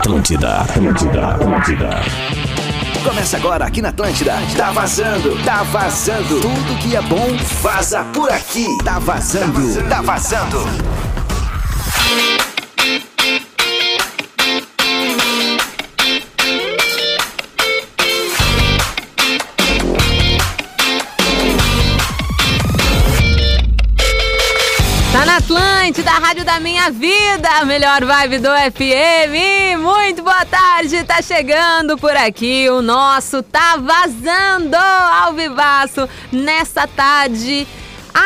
[0.00, 1.90] Atlântida, Atlântida, Atlântida.
[3.04, 4.32] Começa agora aqui na Atlântida.
[4.56, 6.40] Tá vazando, tá vazando.
[6.40, 8.66] Tudo que é bom vaza por aqui.
[8.82, 10.64] Tá vazando, tá vazando.
[10.64, 10.99] Tá
[26.50, 29.78] da minha vida, a melhor vibe do FM.
[29.80, 37.68] Muito boa tarde, tá chegando por aqui o nosso Tá Vazando ao vivaço nessa tarde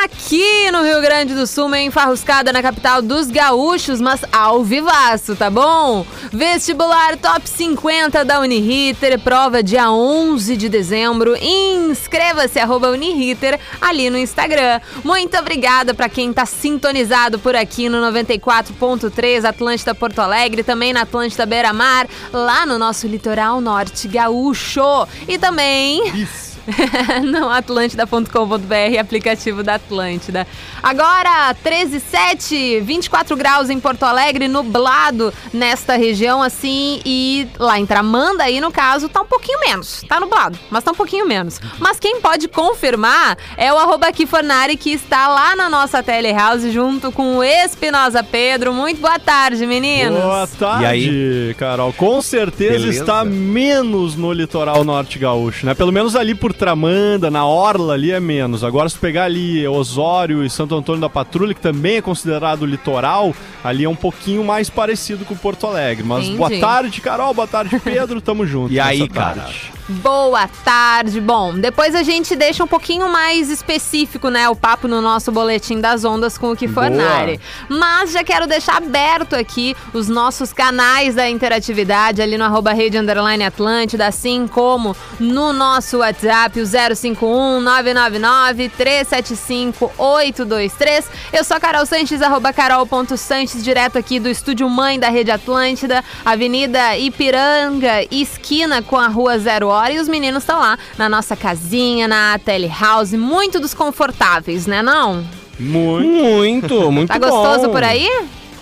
[0.02, 5.36] aqui no Rio Grande do Sul, meio enfarruscada na capital dos gaúchos, mas ao vivaço,
[5.36, 6.04] tá bom?
[6.32, 11.36] Vestibular Top 50 da Uniriter, prova dia 11 de dezembro.
[11.40, 14.80] Inscreva-se, arroba Uniriter, ali no Instagram.
[15.04, 21.02] Muito obrigada para quem tá sintonizado por aqui no 94.3 Atlântida Porto Alegre, também na
[21.02, 25.06] Atlântida Beira Mar, lá no nosso litoral norte gaúcho.
[25.28, 26.02] E também...
[26.08, 26.53] Isso
[27.24, 30.46] no atlântida.com.br, aplicativo da Atlântida.
[30.82, 38.44] Agora, 13,7, 24 graus em Porto Alegre, nublado nesta região, assim, e lá em Tramanda,
[38.44, 40.02] aí no caso, tá um pouquinho menos.
[40.08, 41.60] Tá nublado, mas tá um pouquinho menos.
[41.78, 47.12] Mas quem pode confirmar é o arroba Kifornari, que está lá na nossa telehouse, junto
[47.12, 48.72] com o Espinosa Pedro.
[48.72, 50.20] Muito boa tarde, meninos.
[50.20, 51.54] Boa tarde, E aí?
[51.58, 51.92] Carol.
[51.92, 53.00] Com certeza Beleza?
[53.00, 55.74] está menos no litoral norte gaúcho, né?
[55.74, 58.64] Pelo menos ali por Tramanda, na Orla ali é menos.
[58.64, 62.64] Agora se tu pegar ali Osório e Santo Antônio da Patrulha, que também é considerado
[62.64, 66.04] litoral, ali é um pouquinho mais parecido com Porto Alegre.
[66.04, 66.38] Mas Entendi.
[66.38, 67.34] boa tarde, Carol.
[67.34, 68.20] Boa tarde, Pedro.
[68.20, 68.72] Tamo junto.
[68.72, 69.48] E aí, nessa cara?
[69.86, 71.20] Boa tarde.
[71.20, 75.78] Bom, depois a gente deixa um pouquinho mais específico, né, o papo no nosso boletim
[75.78, 76.66] das ondas com o que
[77.06, 77.38] área.
[77.68, 82.96] Mas já quero deixar aberto aqui os nossos canais da interatividade ali no arroba rede
[82.96, 91.10] underline Atlântida, assim como no nosso WhatsApp, o 051 999 375 823.
[91.32, 96.02] Eu sou a Carol Sanches, arroba carol.sanches, direto aqui do estúdio Mãe da Rede Atlântida,
[96.24, 99.92] Avenida Ipiranga, esquina com a Rua Zero Hora.
[99.92, 105.24] E os meninos estão lá na nossa casinha, na telehouse, muito desconfortáveis, né não?
[105.58, 106.08] Muito.
[106.08, 107.28] Muito, muito Tá bom.
[107.30, 108.08] gostoso por aí?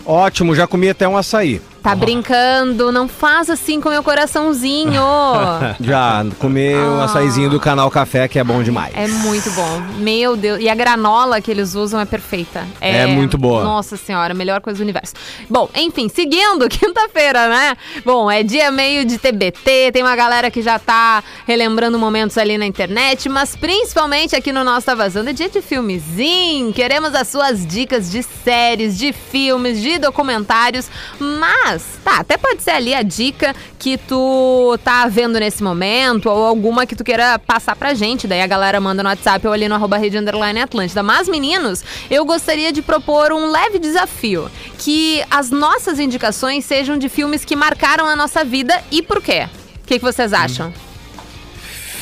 [0.04, 1.60] Ótimo, já comi até um açaí.
[1.82, 5.03] Tá brincando, não faz assim com meu coraçãozinho.
[5.81, 7.04] Já comi um Ah.
[7.04, 8.93] açaizinho do canal Café, que é bom demais.
[8.97, 9.81] É muito bom.
[9.98, 10.60] Meu Deus.
[10.60, 12.66] E a granola que eles usam é perfeita.
[12.81, 13.65] É muito boa.
[13.65, 15.15] Nossa senhora, melhor coisa do universo.
[15.50, 17.76] Bom, enfim, seguindo, quinta-feira, né?
[18.04, 22.56] Bom, é dia meio de TBT, tem uma galera que já tá relembrando momentos ali
[22.59, 26.72] na internet, mas principalmente aqui no nosso Tá Vazando é dia de filmezinho.
[26.72, 31.72] Queremos as suas dicas de séries, de filmes, de documentários, mas,
[32.05, 36.87] tá, até pode ser ali a dica que tu tá vendo nesse momento, ou alguma
[36.87, 38.27] que tu queira passar pra gente.
[38.27, 41.03] Daí a galera manda no WhatsApp ou ali no arroba rede underline Atlântida.
[41.03, 44.50] Mas, meninos, eu gostaria de propor um leve desafio.
[44.78, 49.49] Que as nossas indicações sejam de filmes que marcaram a nossa vida e por quê?
[49.83, 50.72] O que, que vocês acham?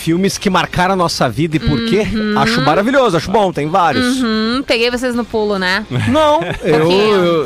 [0.00, 2.06] Filmes que marcaram a nossa vida e por quê?
[2.38, 4.16] Acho maravilhoso, acho bom, tem vários.
[4.22, 5.84] Hum, peguei vocês no pulo, né?
[6.08, 6.90] Não, eu,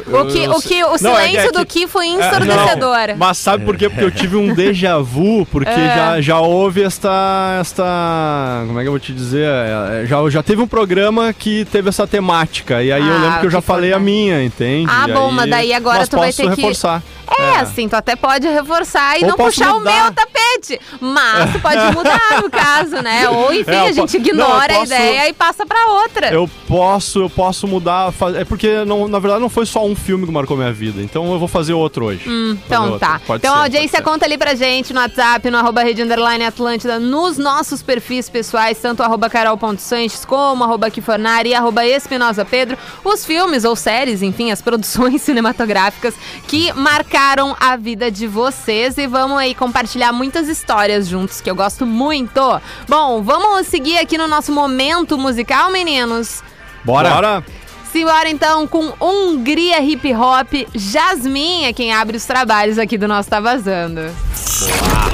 [0.06, 2.06] eu- o, que, o, que, o Não, é silêncio que- é do que- Ki foi
[2.06, 3.08] É, ensurdecedor.
[3.08, 3.88] não, mas sabe por quê?
[3.88, 5.94] Porque eu tive um déjà vu, porque É.
[5.96, 8.64] já, já houve esta, esta.
[8.68, 9.46] Como é que eu vou te dizer?
[9.48, 12.82] É, Já, já teve um programa que teve essa temática.
[12.82, 14.88] E aí eu Ah, lembro que eu já que foi falei a minha, entende?
[14.88, 17.02] Ah, bom, aí- mas daí agora mas tu vai ter que- reforçar.
[17.38, 20.04] É, assim, tu até pode reforçar e Ou não puxar o mudar.
[20.04, 20.12] meu
[21.00, 23.28] Mas pode mudar, no caso, né?
[23.28, 26.32] Ou enfim, É, a gente ignora não, eu a posso- ideia e passa pra outra.
[26.32, 28.12] Eu posso, eu posso mudar.
[28.38, 31.02] É porque, não, na verdade, não foi só um filme que marcou minha vida.
[31.02, 32.28] Então eu vou fazer outro hoje.
[32.28, 33.20] Hum, então tá.
[33.24, 36.98] Então ser, a audiência conta ali pra gente no WhatsApp, no arroba Rede Underline Atlântida,
[36.98, 43.24] nos nossos perfis pessoais, tanto arroba carol.sanches como arroba Kifornari e arroba Espinosa Pedro, os
[43.24, 46.14] filmes ou séries, enfim, as produções cinematográficas
[46.46, 51.54] que marcaram a vida de vocês e vamos aí compartilhar muitas histórias juntos, que eu
[51.54, 52.40] gosto muito.
[52.88, 56.42] Bom, vamos seguir aqui no nosso momento musical, meninos?
[56.84, 57.10] Bora.
[57.10, 57.44] Bora.
[57.90, 60.52] Simbora então com Hungria Hip Hop.
[60.74, 64.00] Jasmine é quem abre os trabalhos aqui do nosso Tá Vazando.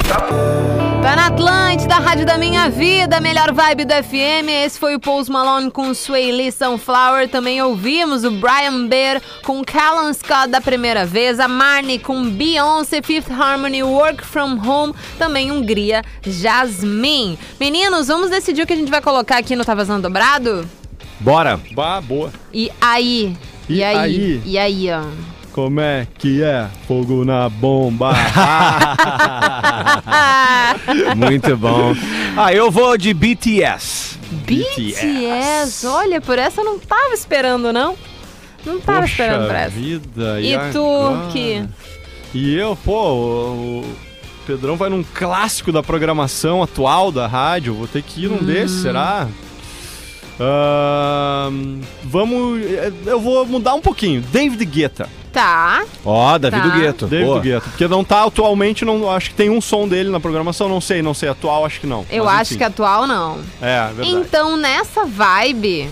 [0.07, 4.47] Tá na Atlântida, Rádio da Minha Vida, melhor vibe do FM.
[4.65, 7.27] Esse foi o Post Malone com Sway Lee Sunflower.
[7.29, 11.39] Também ouvimos o Brian Bear com Callum Scott da primeira vez.
[11.39, 14.93] A Marnie com Beyoncé, Fifth Harmony, Work From Home.
[15.17, 17.37] Também Hungria, Jasmine.
[17.59, 20.67] Meninos, vamos decidir o que a gente vai colocar aqui no Tá Vazando Dobrado?
[21.19, 21.59] Bora.
[21.73, 22.31] Bah, boa.
[22.53, 23.35] E aí?
[23.67, 23.97] E, E aí?
[23.97, 24.41] aí?
[24.45, 25.03] E aí, ó?
[25.53, 26.67] Como é que é?
[26.87, 28.13] Fogo na bomba.
[31.15, 31.93] Muito bom.
[32.37, 34.17] Ah, eu vou de BTS.
[34.45, 35.85] BTS.
[35.87, 37.95] Olha, por essa eu não tava esperando, não.
[38.65, 39.69] Não tava esperando por Poxa essa.
[39.71, 40.41] vida.
[40.41, 41.31] E tu, agora?
[41.31, 41.63] que...
[42.33, 43.95] E eu, pô, o, o
[44.47, 47.73] Pedrão vai num clássico da programação atual da rádio.
[47.73, 48.43] Vou ter que ir num Hum.
[48.45, 49.27] desses, será?
[50.39, 52.61] Ahn, vamos.
[53.05, 54.21] Eu vou mudar um pouquinho.
[54.21, 55.09] David Guetta.
[55.31, 55.83] Tá.
[56.03, 56.63] Ó, Davi Tá.
[56.67, 57.07] do Gueto.
[57.07, 57.39] David Boa.
[57.39, 57.69] Guetta.
[57.69, 61.01] Porque não tá atualmente, não, acho que tem um som dele na programação, não sei,
[61.01, 61.29] não sei.
[61.29, 62.05] Atual, acho que não.
[62.11, 62.57] Eu Mas, acho enfim.
[62.57, 63.39] que atual não.
[63.61, 64.09] É, é verdade.
[64.11, 65.89] Então, nessa vibe,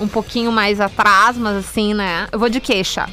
[0.00, 2.26] um pouquinho mais atrás, mas assim, né?
[2.32, 3.06] Eu vou de queixa.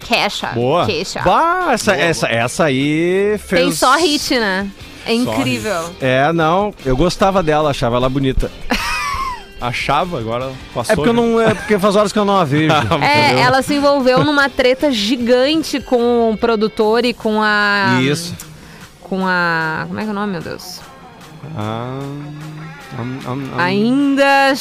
[0.00, 0.48] Queixa.
[0.48, 0.84] Boa.
[0.86, 1.20] Queixa.
[1.22, 3.62] Bah, essa, essa, essa aí fez...
[3.62, 4.68] Tem só hit, né?
[5.06, 5.90] É incrível.
[6.00, 8.50] É, não, eu gostava dela, achava ela bonita.
[9.60, 10.92] Achava, agora passou.
[10.92, 11.40] É porque eu não.
[11.40, 12.72] É porque faz horas que eu não a vejo.
[13.02, 13.44] É, entendeu?
[13.44, 17.98] ela se envolveu numa treta gigante com o produtor e com a.
[18.00, 18.34] Isso.
[19.02, 19.84] Com a.
[19.88, 20.80] Como é que é o nome, meu Deus?
[21.56, 21.98] Ah,
[22.98, 24.52] am- am- am- Ainda.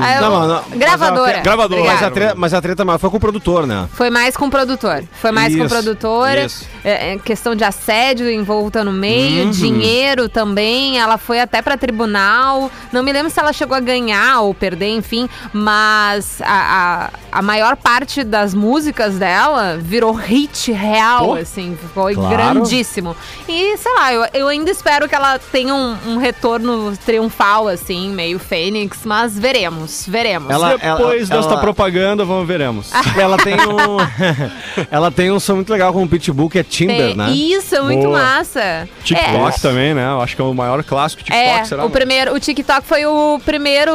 [0.00, 0.78] Ah, eu- Não, não, não.
[0.78, 1.26] Gravadora.
[1.32, 1.84] Mas a- gravadora.
[1.84, 3.88] Mas a, treta, mas a treta maior foi com o produtor, né?
[3.92, 5.04] Foi mais com o produtor.
[5.20, 6.36] Foi mais com o Isso, produtor.
[6.38, 6.66] isso.
[6.84, 9.50] É, é questão de assédio envolta no meio, Uhum.
[9.50, 10.98] dinheiro também.
[10.98, 12.70] Ela foi até pra tribunal.
[12.92, 15.28] Não me lembro se ela chegou a ganhar ou perder, enfim.
[15.52, 21.34] Mas a, a, a maior parte das músicas dela virou hit real, Pô.
[21.34, 21.76] assim.
[21.94, 22.36] Foi Claro.
[22.36, 23.16] grandíssimo.
[23.48, 28.10] E, sei lá, eu, eu ainda espero que ela tenha um, um retorno triunfal, assim,
[28.10, 29.00] meio fênix.
[29.04, 30.50] Mas veremos, veremos.
[30.50, 32.90] Ela- Depois ela- desta ela- propaganda, vamos veremos.
[33.18, 33.96] Ela tem um.
[34.90, 37.30] ela tem um som muito legal com o Pitbull, que é Timber, Tem- né?
[37.30, 38.18] Isso, é muito Boa.
[38.22, 38.88] massa.
[39.04, 39.60] TikTok É.
[39.60, 40.06] também, né?
[40.10, 41.84] Eu acho que é o maior clássico TikTok, É, será?
[41.84, 43.92] o primeiro, o TikTok foi o primeiro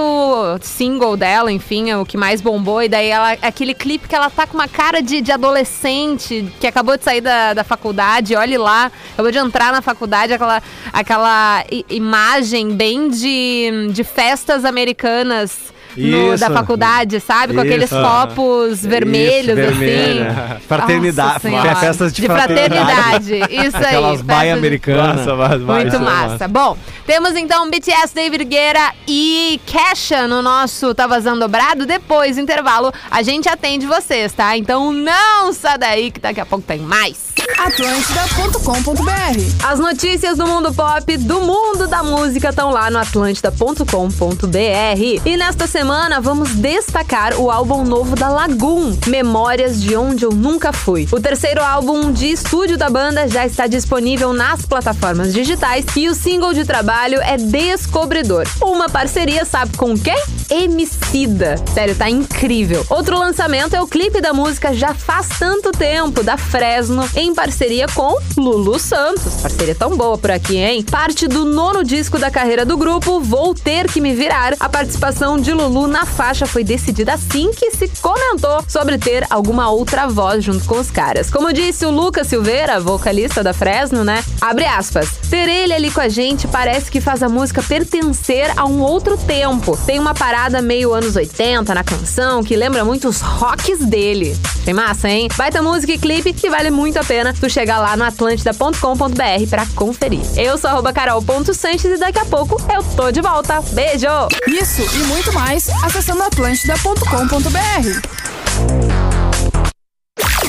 [0.62, 2.82] single dela, enfim, é o que mais bombou.
[2.82, 6.68] E daí ela, aquele clipe que ela tá com uma cara de, de adolescente, que
[6.68, 10.62] acabou de sair da, da faculdade, olhe lá, acabou de entrar na faculdade, aquela,
[10.92, 15.73] aquela imagem bem de, de festas americanas.
[15.98, 17.54] No- da faculdade, sabe?
[17.54, 20.28] Com aqueles copos vermelhos, Isso, vermelho.
[20.28, 20.60] assim.
[20.68, 21.28] Fraternidade.
[21.30, 21.76] Nossa Senhora.
[21.76, 23.34] Festas de fraternidade.
[23.50, 23.86] Isso aí.
[23.86, 25.26] Aquelas festas baia de- americanas.
[25.62, 26.48] Muito isso é massa.
[26.48, 31.86] Bom, temos então BTS, David Guerra e Kesha no nosso Tá Vazando Dobrado.
[31.86, 34.58] Depois do intervalo, a gente atende vocês, tá?
[34.58, 37.34] Então não sai daí que daqui a pouco tem mais.
[37.58, 45.22] Atlântida.com.br As notícias do mundo pop, do mundo da música, estão lá no atlântida.com.br.
[45.26, 45.83] E nesta semana
[46.22, 51.08] vamos destacar o álbum novo da Lagoon, Memórias de Onde Eu Nunca Fui.
[51.12, 56.16] O terceiro álbum de estúdio da banda já está disponível nas plataformas digitais e o
[56.16, 58.48] single de trabalho é Descobridor.
[58.62, 60.16] Uma parceria, sabe com quem?
[60.50, 61.56] Emicida.
[61.74, 62.86] Sério, tá incrível.
[62.90, 67.88] Outro lançamento é o clipe da música Já Faz Tanto Tempo, da Fresno, em parceria
[67.94, 69.42] com Lulu Santos.
[69.42, 70.84] Parceria tão boa por aqui, hein?
[70.84, 74.54] Parte do nono disco da carreira do grupo, Vou Ter Que Me Virar.
[74.60, 79.70] A participação de Lulu na faixa foi decidida assim que se comentou sobre ter alguma
[79.70, 81.30] outra voz junto com os caras.
[81.30, 84.24] Como disse o Lucas Silveira, vocalista da Fresno, né?
[84.40, 85.10] Abre aspas.
[85.30, 89.18] Ter ele ali com a gente parece que faz a música pertencer a um outro
[89.18, 89.76] tempo.
[89.86, 94.38] Tem uma parada meio anos 80 na canção que lembra muito os rocks dele.
[94.64, 95.28] Tem massa, hein?
[95.36, 99.66] Baita música e clipe que vale muito a pena tu chegar lá no atlântida.com.br pra
[99.76, 100.22] conferir.
[100.38, 103.62] Eu sou arroba carol.sanches e daqui a pouco eu tô de volta.
[103.72, 104.08] Beijo!
[104.48, 108.02] Isso e muito mais acessando atlântida.com.br.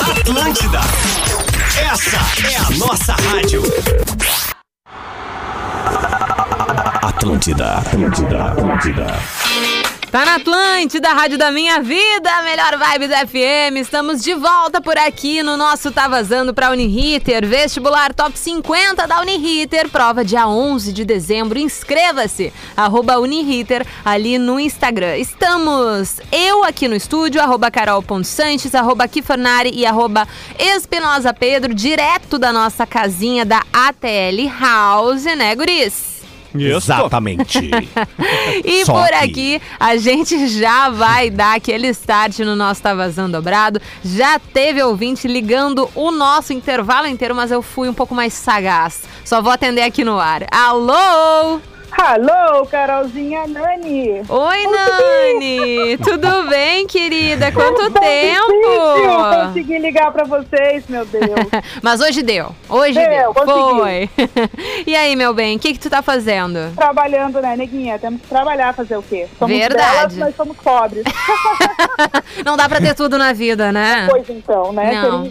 [0.00, 0.80] Atlântida.
[1.78, 2.16] Essa
[2.48, 3.62] é a nossa rádio.
[7.02, 9.06] Atlântida, Atlântida, Atlântida.
[10.14, 13.78] Tá na Atlântida, Rádio da Minha Vida, melhor vibe da FM.
[13.80, 17.44] Estamos de volta por aqui no nosso Tá Vazando pra Uniriter.
[17.44, 21.58] Vestibular Top 50 da Uniriter, prova dia 11 de dezembro.
[21.58, 25.16] Inscreva-se, arroba Uniriter, ali no Instagram.
[25.16, 32.52] Estamos eu aqui no estúdio, arroba carol.sanches, arroba Kifornari e arroba Espinosa Pedro, direto da
[32.52, 36.13] nossa casinha da ATL House, né, guris?
[36.54, 36.92] Isso.
[36.92, 37.70] Exatamente.
[38.64, 42.94] E Só por que- aqui a gente já vai dar aquele start no nosso Tá
[42.94, 43.80] Vazando Dobrado.
[44.04, 49.02] Já teve ouvinte ligando o nosso intervalo inteiro, mas eu fui um pouco mais sagaz.
[49.24, 50.46] Só vou atender aqui no ar.
[50.50, 51.60] Alô?
[51.96, 54.22] Alô, Carolzinha Nani.
[54.28, 55.96] Oi, Nani!
[55.98, 57.52] Tudo bem, querida?
[57.52, 59.46] Quanto Tão tempo?
[59.46, 61.24] Consegui ligar pra vocês, meu Deus.
[61.80, 62.54] Mas hoje deu.
[62.68, 63.44] Hoje Deu, deu.
[63.44, 64.10] Foi.
[64.84, 66.74] e aí, meu bem, o que, que tu tá fazendo?
[66.74, 67.98] Trabalhando, né, neguinha?
[67.98, 69.28] Temos que trabalhar, fazer o quê?
[69.38, 70.16] Somos Verdade.
[70.16, 71.04] belas, mas somos pobres.
[72.44, 74.08] Não dá pra ter tudo na vida, né?
[74.10, 75.00] pois então, né?
[75.00, 75.30] Não.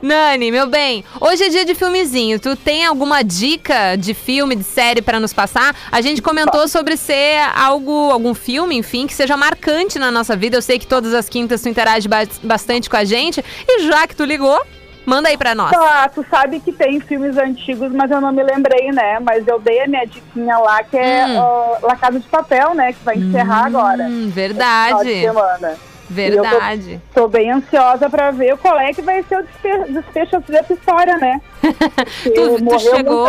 [0.00, 2.38] Nani, meu bem, hoje é dia de filmezinho.
[2.38, 5.74] Tu tem alguma dica de filme, de série pra nos passar?
[5.90, 10.56] A gente comentou sobre ser algo, algum filme, enfim, que seja marcante na nossa vida.
[10.56, 13.44] Eu sei que todas as quintas tu interage ba- bastante com a gente.
[13.68, 14.60] E já que tu ligou,
[15.04, 15.70] manda aí pra nós.
[15.72, 19.18] Tá, tu sabe que tem filmes antigos, mas eu não me lembrei, né?
[19.20, 21.40] Mas eu dei a minha diquinha lá, que é Hum.
[21.40, 22.92] ah, La Casa de Papel, né?
[22.92, 24.04] Que vai encerrar agora.
[24.04, 25.20] Hum, Final de verdade.
[25.20, 25.76] semana.
[26.12, 27.00] Verdade.
[27.14, 31.16] Tô bem ansiosa pra ver qual é que vai ser o desfe- desfecho dessa história,
[31.16, 31.40] né?
[32.24, 33.28] Tu, tu chegou.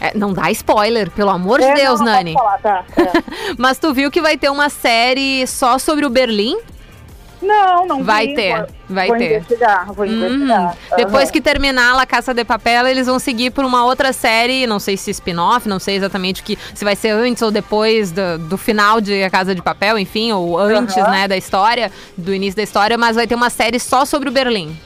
[0.00, 2.34] É, não dá spoiler, pelo amor de É, Deus, não, Nani.
[2.34, 2.84] falar, tá?
[2.96, 3.12] É.
[3.58, 6.58] Mas tu viu que vai ter uma série só sobre o Berlim?
[7.40, 8.34] Não, não Vai vi.
[8.34, 9.36] ter, Vou- vai vou ter.
[9.36, 10.76] Investigar, vou Hum, investigar.
[10.96, 11.32] Depois Aham.
[11.32, 14.96] que terminar La Caça de Papel, eles vão seguir por uma outra série, não sei
[14.96, 18.58] se spin-off, não sei exatamente o que, se vai ser antes ou depois do, do
[18.58, 21.10] final de A Casa de Papel, enfim, ou antes, Aham.
[21.10, 24.32] né, da história, do início da história, mas vai ter uma série só sobre o
[24.32, 24.76] Berlim.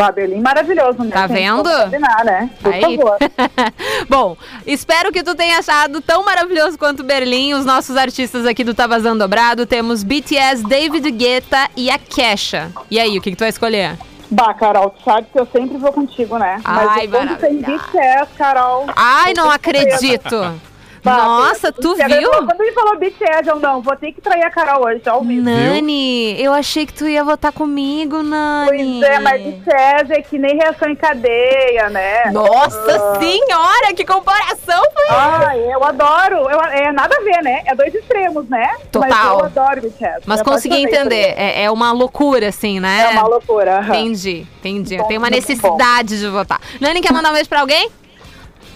[0.00, 1.10] Bah, Berlim maravilhoso, né?
[1.10, 1.62] Tá vendo?
[1.62, 2.48] combinar, né?
[2.62, 2.80] Por Aí.
[2.80, 3.18] favor.
[4.08, 4.34] Bom,
[4.66, 8.86] espero que tu tenha achado tão maravilhoso quanto Berlim os nossos artistas aqui do Tá
[8.86, 9.66] Vazando Dobrado.
[9.66, 12.72] Temos BTS, David Guetta e a Kesha.
[12.90, 13.98] E aí, o que, que tu vai escolher?
[14.30, 16.62] Bah, Carol, tu sabe que eu sempre vou contigo, né?
[16.64, 17.58] Ai, Mas quando tem.
[17.58, 18.86] BTS, Carol...
[18.96, 20.58] Ai, não acredito!
[21.02, 22.30] Bah, Nossa, tu viu?
[22.30, 25.42] Quando ele falou BTS, eu não, vou ter que trair a Carol hoje, ao vivo.
[25.42, 28.68] Nani, eu achei que tu ia votar comigo, Nani.
[28.68, 32.30] Pois é, mas BTS é que nem reação em cadeia, né?
[32.32, 36.36] Nossa senhora, que comparação foi Ai, eu adoro.
[36.50, 37.62] Eu, é nada a ver, né?
[37.66, 38.68] É dois extremos, né?
[38.92, 39.10] Total.
[39.10, 40.20] Mas eu adoro BTS.
[40.26, 41.34] Mas consegui entender.
[41.36, 43.02] É, é uma loucura, assim, né?
[43.02, 43.80] É uma loucura.
[43.88, 44.94] Entendi, entendi.
[44.94, 46.60] Eu Bom, tenho uma necessidade de votar.
[46.80, 47.90] Nani, quer mandar um beijo pra alguém?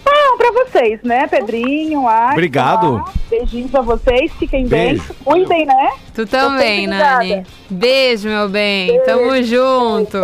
[0.06, 1.26] Não, pra vocês, né?
[1.26, 2.32] Pedrinho, Arte.
[2.32, 2.94] Obrigado.
[2.96, 3.12] lá.
[3.30, 4.30] Beijinhos pra vocês.
[4.38, 5.02] Fiquem Beijo.
[5.02, 5.16] bem.
[5.24, 5.90] Cuidem, né?
[6.14, 6.86] Tu também.
[6.86, 7.46] Nani.
[7.70, 9.00] Beijo, meu bem.
[9.04, 10.18] Tamo junto.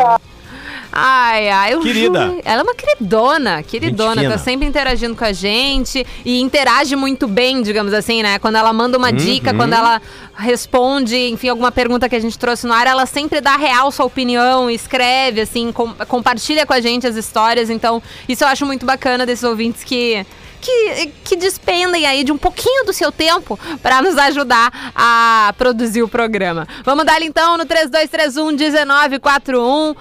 [0.93, 2.19] Ai, ai, eu Querida.
[2.45, 7.63] Ela é uma queridona, queridona, tá sempre interagindo com a gente e interage muito bem,
[7.63, 8.39] digamos assim, né?
[8.41, 10.03] Quando ela manda uma dica, quando ela
[10.37, 14.07] responde, enfim, alguma pergunta que a gente trouxe no ar, ela sempre dá real sua
[14.07, 17.71] opinião, escreve, assim, com- compartilha com a gente as histórias.
[17.71, 20.27] Então, isso eu acho muito bacana desses ouvintes que.
[20.63, 26.03] Que, que despendem aí de um pouquinho do seu tempo para nos ajudar a produzir
[26.03, 26.69] o programa.
[26.85, 29.95] Vamos dar então no 3231 1941.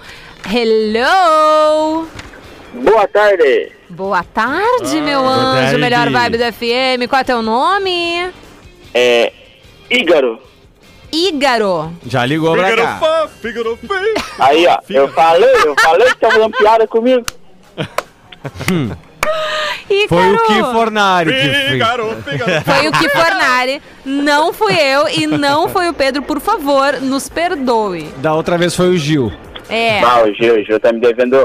[0.46, 2.06] Hello!
[2.74, 3.72] Boa tarde.
[3.88, 5.78] Boa tarde, meu anjo, tarde.
[5.78, 7.08] melhor vibe do FM.
[7.08, 8.30] Qual é teu nome?
[8.94, 9.32] É.
[9.90, 10.38] Ígaro.
[11.12, 11.92] Ígaro.
[12.06, 12.98] Já ligou pra cá.
[12.98, 14.14] fã, Fígaro feio.
[14.38, 14.78] Aí, ó.
[14.88, 17.26] Eu falei, eu falei que tava dando piada comigo.
[20.08, 21.70] Foi o que Fornari que.
[21.70, 22.64] Fígaro, Fígaro.
[22.64, 27.28] Foi o que Fornari, não fui eu e não foi o Pedro, por favor, nos
[27.28, 28.04] perdoe.
[28.18, 29.32] Da outra vez foi o Gil.
[29.70, 30.00] É.
[30.02, 31.44] Ah, o Gil, o Gil tá me devendo.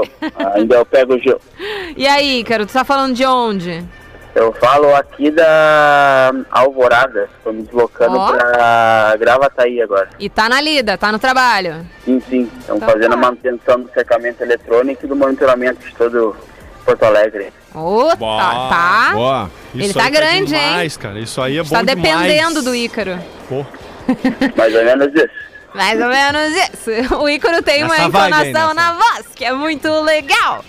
[0.54, 1.40] Ainda eu pego o Gil.
[1.96, 3.84] E aí, Ícaro, tu tá falando de onde?
[4.34, 7.28] Eu falo aqui da Alvorada.
[7.42, 8.32] Tô me deslocando Ó.
[8.32, 10.10] pra Gravataí agora.
[10.18, 11.86] E tá na lida, tá no trabalho.
[12.04, 12.50] Sim, sim.
[12.60, 13.14] Estamos Então fazendo tá.
[13.14, 16.36] a manutenção do cercamento eletrônico e do monitoramento de todo
[16.84, 17.48] Porto Alegre.
[17.74, 19.10] Ô, tá, tá.
[19.14, 19.50] Boa.
[19.74, 20.60] Ele tá aí grande, hein?
[20.68, 21.18] demais, cara.
[21.18, 21.96] Isso aí é bom Tá demais.
[22.02, 23.18] dependendo do Ícaro.
[23.48, 23.64] Pô,
[24.56, 25.28] Mais ou menos isso.
[25.76, 26.90] Mais ou menos isso.
[27.20, 30.64] O Ícaro tem uma Nessa aí, entonação na voz, que é muito legal.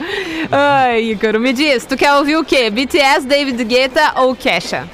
[0.52, 2.70] Ai, Ícaro, me diz, tu quer ouvir o quê?
[2.70, 4.88] BTS, David Guetta ou Kesha?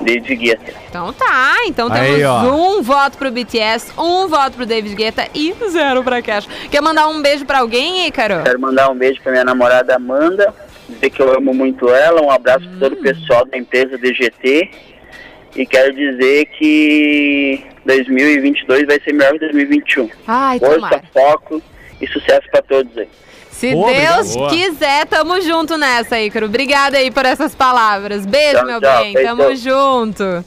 [0.00, 0.72] Desde Guetta.
[0.88, 2.54] Então tá, então Aí, temos ó.
[2.54, 6.48] um voto pro BTS, um voto pro David Guetta e zero pra Kesha.
[6.70, 8.42] Quer mandar um beijo pra alguém, Ícaro?
[8.42, 10.54] Quero mandar um beijo pra minha namorada Amanda,
[10.88, 14.70] dizer que eu amo muito ela, um abraço para todo o pessoal da empresa DGT
[15.56, 20.10] e quero dizer que 2022 vai ser melhor que 2021.
[20.26, 21.02] Ai, Força, tomara.
[21.12, 21.62] foco
[22.00, 23.08] e sucesso para todos aí.
[23.50, 24.50] Se Boa, Deus obrigado.
[24.50, 26.46] quiser, tamo junto nessa, Ícaro.
[26.46, 28.26] Obrigada aí por essas palavras.
[28.26, 29.12] Beijo, Tchau, meu tchau, bem.
[29.14, 30.44] Tamo junto.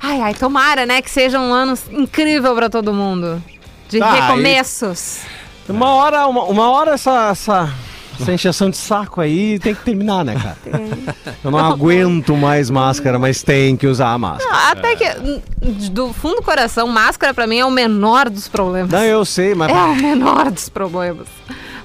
[0.00, 3.42] Ai, ai, tomara, né, que seja um ano incrível pra todo mundo.
[3.88, 5.20] De Tá, recomeços.
[5.68, 7.70] Uma hora, uma, uma hora essa, essa,
[8.20, 10.56] essa encheção de saco aí tem que terminar, né, cara?
[11.44, 14.50] Eu não aguento mais máscara, mas tem que usar a máscara.
[14.50, 15.40] Não, Até que, hum,
[15.90, 18.90] do fundo do coração, máscara pra mim é o menor dos problemas.
[18.90, 21.26] Não, eu sei, mas É o menor dos problemas.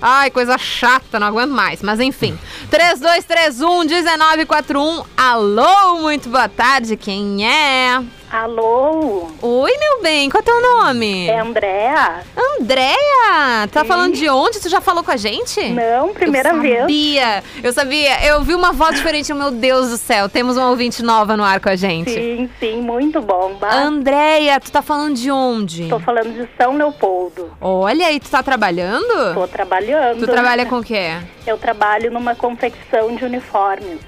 [0.02, 1.82] Ai, coisa chata, não aguento mais.
[1.82, 2.38] Mas enfim.
[2.70, 5.06] 3231-1941.
[5.16, 6.98] Alô, muito boa tarde.
[6.98, 8.02] Quem é?
[8.34, 11.28] Alô, Oi, meu bem, qual é teu nome?
[11.28, 12.24] é Andréa?
[12.60, 13.68] Andréia!
[13.72, 14.60] Tá falando de onde?
[14.60, 15.64] Tu já falou com a gente?
[15.70, 16.80] Não, primeira eu vez.
[16.80, 18.26] sabia, eu sabia.
[18.26, 20.28] Eu vi uma voz diferente, meu Deus do céu.
[20.28, 22.10] Temos uma ouvinte nova no ar com a gente.
[22.10, 23.54] Sim, sim, muito bom.
[23.54, 25.88] Bah, Andréia, tu tá falando de onde?
[25.88, 27.52] Tô falando de São Leopoldo.
[27.62, 29.36] Olha, e tu tá trabalhando?
[29.36, 30.22] Tô trabalhando.
[30.22, 31.20] Tu trabalha com o quê?
[31.46, 34.00] Eu trabalho numa confecção de uniformes.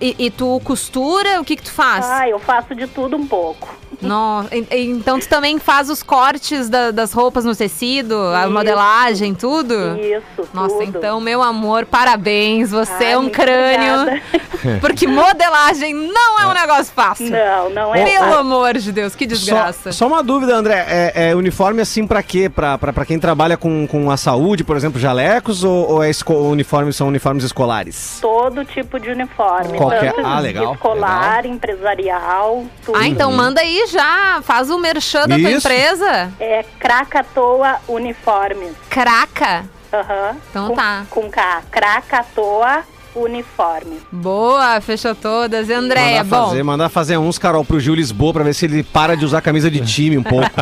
[0.00, 1.40] E, e tu costura?
[1.40, 2.04] O que que tu faz?
[2.06, 3.74] Ah, eu faço de tudo um pouco.
[4.06, 8.50] Nossa, e- então tu também faz os cortes da- das roupas no tecido, a Isso.
[8.52, 9.74] modelagem, tudo?
[9.98, 10.82] Isso, Nossa, tudo.
[10.84, 12.70] então, meu amor, parabéns.
[12.70, 14.02] Você Ai, é um crânio.
[14.02, 14.22] obrigada.
[14.80, 17.28] Porque modelagem não é um negócio fácil.
[17.30, 18.04] Não, não é.
[18.04, 19.92] Pelo amor de Deus, que desgraça.
[19.92, 20.84] Só, só uma dúvida, André.
[20.88, 22.48] É, é uniforme assim pra quê?
[22.48, 25.62] Pra, pra, pra quem trabalha com, com a saúde, por exemplo, jalecos?
[25.64, 28.18] Ou, ou é uniformes, são uniformes escolares?
[28.22, 29.76] Todo tipo de uniforme.
[29.76, 32.96] Qualquer- tanto Ah, legal, Escolar, empresarial, tudo.
[32.98, 34.42] Ah, então manda aí já.
[34.42, 35.66] Faz o merchan da tua Isso.
[35.66, 36.32] empresa.
[36.38, 38.74] É Krakatoa Uniformes.
[38.90, 39.64] Craca.
[39.92, 40.36] Aham.
[40.50, 41.06] Então com, tá.
[41.08, 41.62] Com K.
[41.70, 44.00] Krakatoa Uniformes.
[44.10, 45.68] Boa, fechou todas.
[45.68, 46.48] E Andréia, mandar, bom.
[46.48, 49.40] fazer, mandar fazer uns, Carol, pro Gil Lisboa pra ver se ele para de usar
[49.40, 50.50] camisa de time um pouco.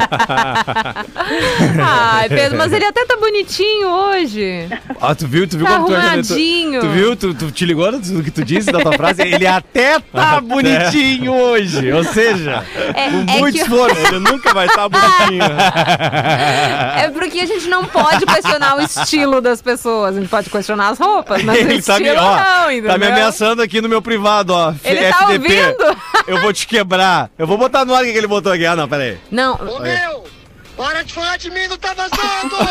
[1.83, 4.69] Ai, Pedro, mas ele até tá bonitinho hoje.
[5.01, 5.47] ah, tu viu?
[5.47, 6.81] Tu viu Tá como tu, tu, arrumadinho.
[6.81, 7.17] tu viu?
[7.17, 9.23] Tu, tu te ligou no que tu disse da tua frase?
[9.23, 11.91] Ele até tá bonitinho hoje.
[11.93, 13.97] Ou seja, É, com é muito que- esforço.
[14.09, 15.43] Ele nunca vai estar bonitinho.
[17.03, 20.17] É porque a gente não pode questionar o estilo das pessoas.
[20.17, 22.09] A gente pode questionar as roupas, mas o Ele estilo tá me,
[22.43, 22.93] ó, não, entendeu?
[22.93, 24.75] tá me ameaçando aqui no meu privado, ó.
[24.85, 25.63] Ele tá FDP.
[25.63, 25.97] ouvindo?
[26.27, 27.31] Eu vou te quebrar.
[27.39, 28.67] Eu vou botar no ar o que que ele botou aqui.
[28.67, 29.19] Ah, não, peraí.
[29.31, 30.25] Não, Ô meu,
[30.77, 32.57] para de falar de mim, não tá vazando!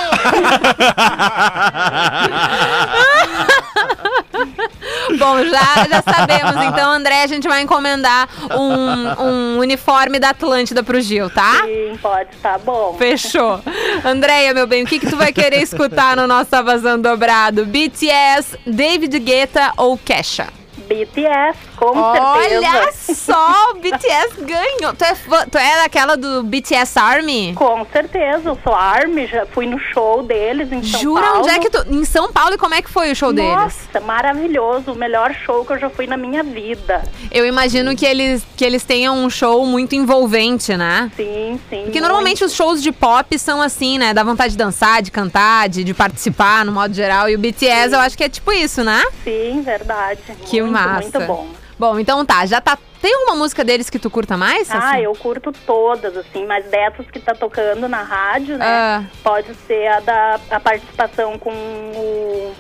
[5.18, 6.52] bom, já, já sabemos.
[6.72, 11.64] Então, André, a gente vai encomendar um, um uniforme da Atlântida pro Gil, tá?
[11.66, 12.96] Sim, pode, tá bom.
[12.98, 13.60] Fechou.
[14.06, 17.66] Andréia, meu bem, o que, que tu vai querer escutar no nosso Tá Vazando Dobrado?
[17.66, 20.48] BTS, David Guetta ou Kesha?
[20.88, 22.62] BTS, com Olha
[22.92, 23.16] certeza.
[23.16, 24.94] só, o BTS ganhou.
[24.94, 27.54] Tu é, fã- tu é daquela do BTS Army?
[27.56, 31.22] Com certeza, eu sou ARMY, já fui no show deles em São Jura?
[31.24, 31.40] Paulo.
[31.40, 31.84] Onde é que tu.
[31.90, 33.52] Em São Paulo, e como é que foi o show deles?
[33.56, 37.02] Nossa, maravilhoso, o melhor show que eu já fui na minha vida.
[37.32, 41.12] Eu imagino que eles, que eles tenham um show muito envolvente, né?
[41.16, 41.82] Sim, sim.
[41.86, 44.14] Porque normalmente os shows de pop são assim, né?
[44.14, 47.28] Dá vontade de dançar, de cantar, de, de participar no modo geral.
[47.28, 49.04] E o BTS eu acho que é tipo isso, né?
[49.24, 50.20] Sim, verdade.
[50.46, 51.02] Que muito, massa.
[51.02, 51.48] Muito bom.
[51.82, 52.78] Bom, então tá, já tá.
[53.02, 54.70] Tem alguma música deles que tu curta mais?
[54.70, 55.00] Ah, assim?
[55.00, 58.66] eu curto todas, assim, mas dessas que tá tocando na rádio, né?
[58.68, 59.04] Ah.
[59.24, 62.54] Pode ser a da a participação com o.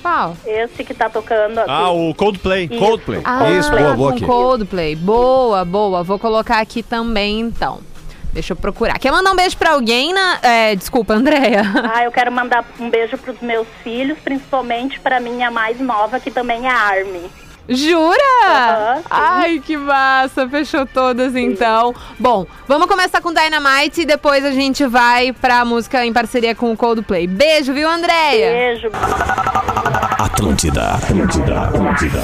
[0.00, 0.36] Qual?
[0.46, 1.70] Esse que tá tocando aqui.
[1.72, 2.68] Ah, o Coldplay.
[2.70, 2.78] Isso.
[2.78, 3.20] Coldplay.
[3.24, 4.24] Ah, Isso, boa, boa aqui.
[4.24, 4.94] Coldplay.
[4.94, 6.04] Boa, boa.
[6.04, 7.80] Vou colocar aqui também, então.
[8.32, 8.96] Deixa eu procurar.
[9.00, 10.12] Quer mandar um beijo pra alguém?
[10.12, 10.38] Na...
[10.40, 11.62] É, desculpa, Andréia.
[11.92, 16.30] Ah, eu quero mandar um beijo pros meus filhos, principalmente pra minha mais nova, que
[16.30, 17.41] também é Army.
[17.68, 18.96] Jura?
[18.98, 19.04] Sim.
[19.10, 20.48] Ai, que massa.
[20.48, 21.94] Fechou todas, então.
[22.18, 26.72] Bom, vamos começar com Dynamite e depois a gente vai pra música em parceria com
[26.72, 27.26] o Coldplay.
[27.26, 28.52] Beijo, viu, Andréia?
[28.52, 28.88] Beijo.
[30.18, 32.22] Atlântida, Atlântida, Atlântida.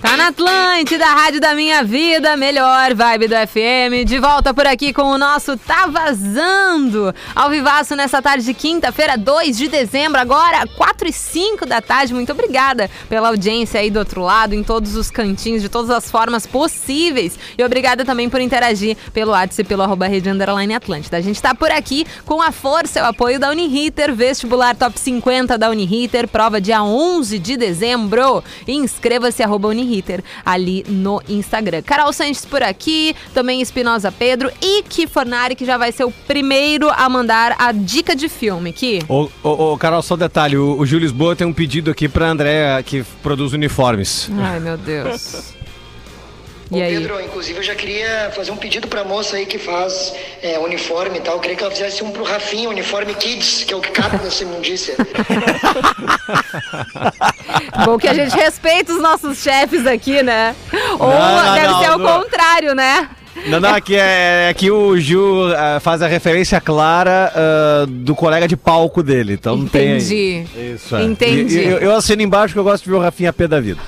[0.00, 4.06] Tá na Atlântida, Rádio da Minha Vida, melhor vibe do FM.
[4.06, 7.12] De volta por aqui com o nosso Tá Vazando.
[7.34, 12.14] Ao vivaço nessa tarde de quinta-feira, 2 de dezembro, agora 4 e 5 da tarde.
[12.14, 16.08] Muito obrigada pela audiência aí do outro lado, em todos os cantinhos, de todas as
[16.08, 17.36] formas possíveis.
[17.58, 21.16] E obrigada também por interagir pelo WhatsApp e pelo arroba rede underline Atlântida.
[21.16, 24.98] A gente tá por aqui com a força e o apoio da Uniriter, vestibular top
[25.00, 28.44] 50 da Uniriter, prova dia 11 de dezembro.
[28.68, 29.66] Inscreva-se arroba
[30.44, 31.82] ali no Instagram.
[31.82, 36.10] Carol Sanches por aqui, também Espinosa Pedro e Ki Fornari, que já vai ser o
[36.10, 38.72] primeiro a mandar a dica de filme.
[38.72, 39.02] Ki.
[39.08, 40.56] Ô, ô, ô, Carol, só um detalhe.
[40.56, 44.30] O, o Gil Lisboa tem um pedido aqui pra André, que produz uniformes.
[44.38, 45.54] Ai, meu Deus.
[46.70, 46.94] Ô, E aí?
[46.98, 51.18] Pedro, inclusive eu já queria fazer um pedido pra moça aí que faz é, uniforme
[51.18, 51.34] e tal.
[51.34, 54.22] Eu queria que ela fizesse um pro Rafinha, uniforme Kids, que é o que cabe
[54.22, 54.94] nessa imundícia.
[57.84, 60.54] Bom que a gente respeita os nossos chefes aqui, né?
[60.98, 62.22] Ou não, deve não, ser o não.
[62.22, 63.08] contrário, né?
[63.46, 68.48] Não, não, aqui, é, aqui o Gil ah, faz a referência clara ah, do colega
[68.48, 69.34] de palco dele.
[69.34, 69.96] Então não tem.
[69.96, 70.44] Entendi.
[70.74, 71.04] Isso, é.
[71.04, 71.58] Entendi.
[71.58, 73.46] E- e- Eu, eu assino embaixo que eu gosto de ver o Rafinha a pé
[73.46, 73.80] da vida.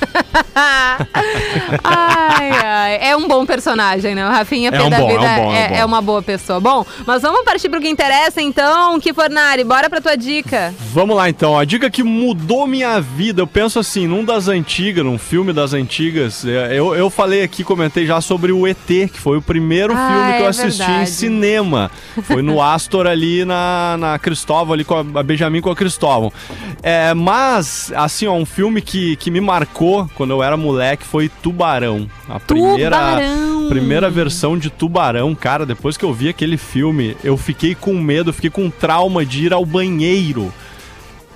[1.84, 2.98] ai, ai.
[3.02, 4.26] É um bom personagem, né?
[4.26, 6.00] O Rafinha É um da bom, é vida um bom, é um é, é uma
[6.02, 6.60] boa pessoa.
[6.60, 10.74] Bom, mas vamos partir pro que interessa então, que Fornari, bora pra tua dica.
[10.92, 15.04] Vamos lá então, a dica que mudou minha vida, eu penso assim, num das antigas,
[15.04, 19.18] num filme das antigas, é, eu, eu falei aqui, comentei já sobre o ET, que
[19.20, 21.10] foi o primeiro Ah, filme que eu é assisti em verdade.
[21.10, 21.90] cinema.
[22.22, 26.32] Foi no Astor ali na, na Cristóvão, ali com a, a Benjamin com a Cristóvão.
[26.82, 31.28] É, mas, assim, ó, um filme que, que me marcou quando eu era moleque foi
[31.28, 32.08] Tubarão.
[32.28, 33.68] A primeira, Tubarão!
[33.68, 38.32] primeira versão de Tubarão, cara, depois que eu vi aquele filme, eu fiquei com medo,
[38.32, 40.52] fiquei com trauma de ir ao banheiro.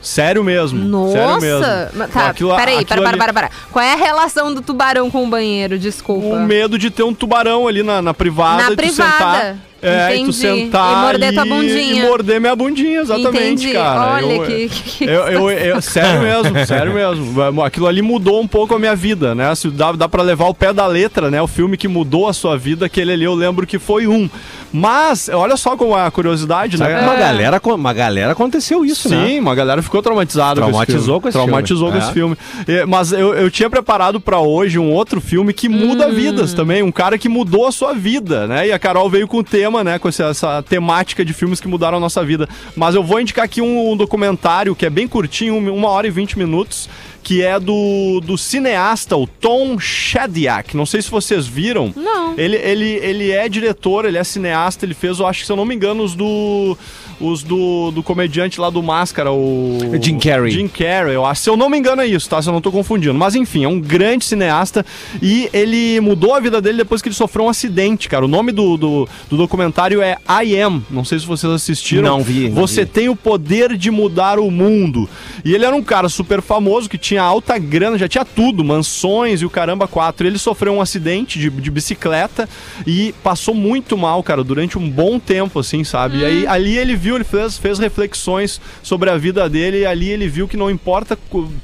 [0.03, 1.11] Sério mesmo.
[1.11, 1.61] sério mesmo.
[1.61, 1.91] Nossa!
[2.13, 3.51] Tá, Aquilo- peraí, aquilo para, para, ali- para, para.
[3.73, 5.79] Qual é a relação do tubarão com o banheiro?
[5.79, 6.27] Desculpa.
[6.27, 9.11] O medo de ter um tubarão ali na, na privada Na privada.
[9.13, 9.57] sentar.
[9.85, 11.95] É, e tu sentar E morder tua bundinha.
[11.95, 13.73] E morder minha bundinha, exatamente, Entendi.
[13.73, 14.13] cara.
[14.15, 17.63] Olha eu, que- que- eu, eu- eu- sério mesmo, sério mesmo.
[17.63, 19.55] Aquilo ali mudou um pouco a minha vida, né?
[19.55, 21.41] Se dá, dá pra levar o pé da letra, né?
[21.43, 24.29] O filme que mudou a sua vida, aquele ali eu lembro que foi um.
[24.77, 27.01] Mas, olha só como é a curiosidade, né?
[27.01, 29.25] Uma, galera, uma galera aconteceu isso, né?
[29.29, 31.39] Sim, uma galera ficou traumatizada Traumatizou com esse.
[31.39, 32.01] Traumatizou filme.
[32.01, 32.09] com É.
[32.09, 32.37] esse filme.
[32.67, 36.13] É, Mas eu, eu tinha preparado pra hoje um outro filme que muda Hum.
[36.15, 36.83] vidas também.
[36.83, 38.69] Um cara que mudou a sua vida, né?
[38.69, 39.99] E a Carol veio com o tema, né?
[39.99, 42.49] Com essa, essa temática de filmes que mudaram a nossa vida.
[42.77, 46.07] Mas eu vou indicar aqui um, um documentário que é bem curtinho, um- uma hora
[46.07, 46.89] e vinte minutos.
[47.23, 50.77] Que é do, do cineasta, o Tom Shadyac.
[50.77, 51.91] Não sei se vocês viram.
[51.97, 52.35] Não.
[52.37, 55.57] Ele, ele, ele é diretor, ele é cineasta, ele fez, eu acho que se eu
[55.57, 56.77] não me engano, os do.
[57.21, 59.79] Os do, do comediante lá do Máscara, o.
[60.01, 60.51] Jim Carrey.
[60.51, 61.43] Jim Carrey, eu acho.
[61.43, 62.41] Se eu não me engano é isso, tá?
[62.41, 63.15] Se eu não tô confundindo.
[63.15, 64.85] Mas enfim, é um grande cineasta
[65.23, 68.25] e ele mudou a vida dele depois que ele sofreu um acidente, cara.
[68.25, 70.83] O nome do, do, do documentário é I Am.
[70.91, 72.03] Não sei se vocês assistiram.
[72.03, 72.91] Não vi, não Você vi.
[72.91, 75.09] tem o poder de mudar o mundo.
[75.45, 79.43] E ele era um cara super famoso que tinha alta grana, já tinha tudo, mansões
[79.43, 80.27] e o caramba quatro.
[80.27, 82.49] Ele sofreu um acidente de, de bicicleta
[82.87, 86.19] e passou muito mal, cara, durante um bom tempo, assim, sabe?
[86.19, 90.09] E aí ali ele viu, ele fez, fez reflexões sobre a vida dele e ali
[90.09, 91.19] ele viu que não importa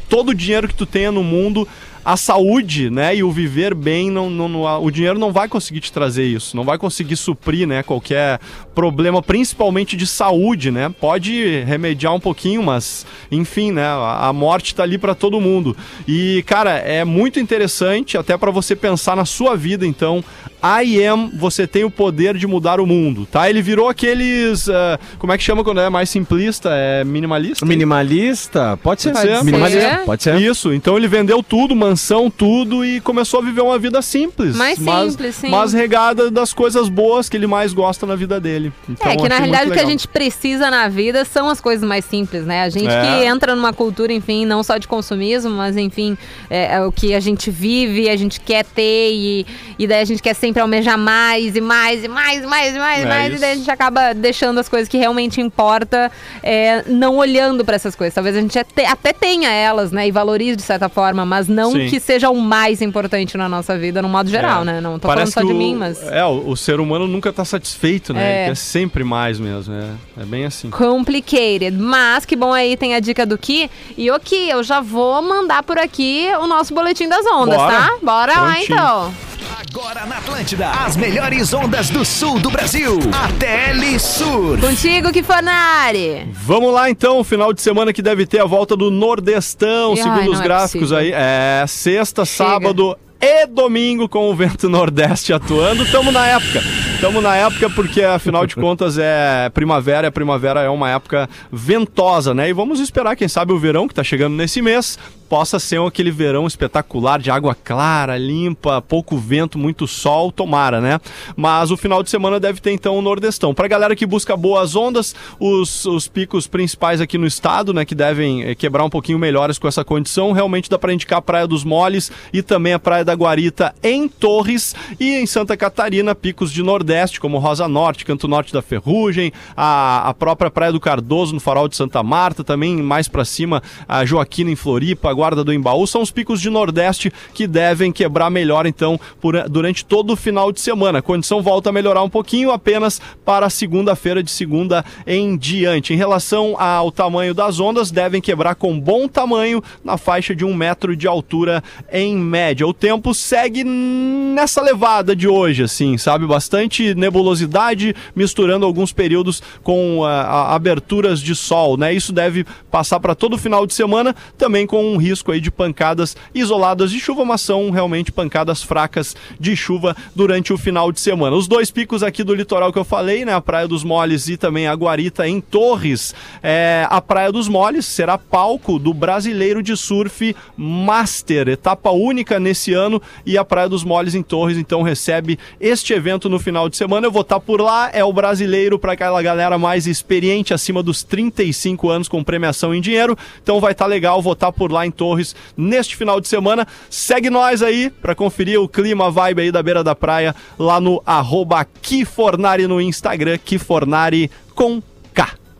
[0.08, 1.66] todo o dinheiro que tu tenha no mundo.
[2.02, 5.80] A saúde, né, e o viver bem, não, não, não- o dinheiro não vai conseguir
[5.80, 8.40] te trazer isso, não vai conseguir suprir, né, qualquer
[8.74, 10.88] problema, principalmente de saúde, né?
[10.88, 13.84] Pode remediar um pouquinho, mas enfim, né?
[13.84, 15.76] A, a morte tá ali para todo mundo.
[16.08, 19.86] E cara, é muito interessante até para você pensar na sua vida.
[19.86, 20.24] Então,
[20.62, 23.48] I am, você tem o poder de mudar o mundo, tá?
[23.48, 26.70] Ele virou aqueles, ah, como é que chama quando é mais simplista?
[26.72, 27.64] É minimalista?
[27.64, 28.78] Minimalista?
[28.82, 29.12] Pode ser.
[29.12, 29.80] Pode ser, Minimalista?
[29.80, 30.06] pode ser.
[30.06, 30.40] Pode ser.
[30.40, 34.56] Isso, então ele vendeu tudo, mansão, tudo e começou a viver uma vida simples.
[34.56, 35.50] Mais mas, simples, sim.
[35.50, 38.72] Mas regada das coisas boas que ele mais gosta na vida dele.
[38.88, 41.86] Então, é que na realidade o que a gente precisa na vida são as coisas
[41.86, 42.62] mais simples, né?
[42.62, 43.00] A gente É.
[43.02, 46.16] que entra numa cultura, enfim, não só de consumismo, mas enfim,
[46.48, 49.46] é, é o que a gente vive, a gente quer ter e,
[49.78, 52.78] e daí a gente quer sempre almejar mais e mais e mais e mais e
[52.78, 56.10] mais e É mais e daí a gente acaba deixando as coisas que realmente importa,
[56.42, 58.12] é, não olhando pra essas coisas.
[58.14, 60.08] Talvez a gente até, até tenha elas, né?
[60.08, 61.88] E valorize de certa forma, mas não Sim.
[61.88, 64.64] que seja o mais importante na nossa vida, no modo geral, É.
[64.64, 64.80] né?
[64.80, 66.02] Não tô Parece falando só de mim, mas.
[66.02, 68.48] É, o, o ser humano nunca tá satisfeito, né?
[68.48, 68.54] É.
[68.54, 69.72] Sempre mais mesmo.
[69.74, 70.70] É, é bem assim.
[70.70, 71.76] Complicated.
[71.78, 73.70] Mas que bom aí, tem a dica do Ki.
[73.96, 77.76] E o Ki, eu já vou mandar por aqui o nosso boletim das ondas, Bora.
[77.76, 77.90] tá?
[78.02, 78.64] Bora lá Prontinho.
[78.74, 79.14] então.
[79.48, 82.98] Agora na Atlântida, as melhores ondas do sul do Brasil.
[83.12, 84.58] ATL Sur.
[84.60, 86.28] Contigo, que Fornari.
[86.32, 90.24] Vamos lá então, final de semana que deve ter a volta do Nordestão, Ai, segundo
[90.24, 90.98] não os é gráficos possível.
[90.98, 91.12] aí.
[91.14, 92.50] É sexta, Chega.
[92.50, 95.90] sábado e domingo com o vento nordeste atuando.
[95.90, 96.62] Tamo na época.
[97.00, 101.28] Tamo na época porque afinal de contas é primavera, e a primavera é uma época
[101.50, 102.48] ventosa, né?
[102.48, 104.98] E vamos esperar, quem sabe, o verão que tá chegando nesse mês
[105.30, 111.00] possa ser aquele verão espetacular de água clara, limpa, pouco vento, muito sol, tomara, né?
[111.36, 113.54] Mas o final de semana deve ter então o Nordestão.
[113.54, 117.94] Pra galera que busca boas ondas, os, os picos principais aqui no estado, né, que
[117.94, 121.46] devem eh, quebrar um pouquinho melhores com essa condição, realmente dá pra indicar a Praia
[121.46, 126.50] dos Moles e também a Praia da Guarita em Torres e em Santa Catarina, picos
[126.50, 131.34] de Nordeste, como Rosa Norte, Canto Norte da Ferrugem, a, a própria Praia do Cardoso,
[131.34, 135.52] no Farol de Santa Marta, também mais pra cima, a Joaquina em Floripa, Guarda do
[135.52, 140.16] Embaú, são os picos de Nordeste que devem quebrar melhor, então, por- durante todo o
[140.16, 141.00] final de semana.
[141.00, 145.92] A condição volta a melhorar um pouquinho apenas para segunda-feira, de segunda em diante.
[145.92, 150.54] Em relação ao tamanho das ondas, devem quebrar com bom tamanho, na faixa de um
[150.54, 152.66] metro de altura em média.
[152.66, 156.26] O tempo segue nessa levada de hoje, assim, sabe?
[156.26, 161.92] Bastante nebulosidade, misturando alguns períodos com a- aberturas de sol, né?
[161.92, 165.50] Isso deve passar para todo o final de semana, também com um risco aí de
[165.50, 171.00] pancadas isoladas de chuva, mas são realmente pancadas fracas de chuva durante o final de
[171.00, 171.36] semana.
[171.36, 173.32] Os dois picos aqui do litoral que eu falei, né?
[173.32, 176.14] A Praia dos Moles e também a Guarita em Torres.
[176.42, 182.72] É, a Praia dos Moles será palco do Brasileiro de Surf Master, etapa única nesse
[182.72, 186.76] ano, e a Praia dos Moles em Torres, então, recebe este evento no final de
[186.76, 187.06] semana.
[187.06, 191.02] Eu vou estar por lá, é o brasileiro para aquela galera mais experiente, acima dos
[191.02, 193.16] 35 anos, com premiação em dinheiro.
[193.42, 196.66] Então vai estar legal, vou estar por lá em Torres neste final de semana.
[196.90, 200.78] Segue nós aí para conferir o clima, a vibe aí da beira da praia, lá
[200.78, 204.82] no arroba Kifornari no Instagram, Kifornari com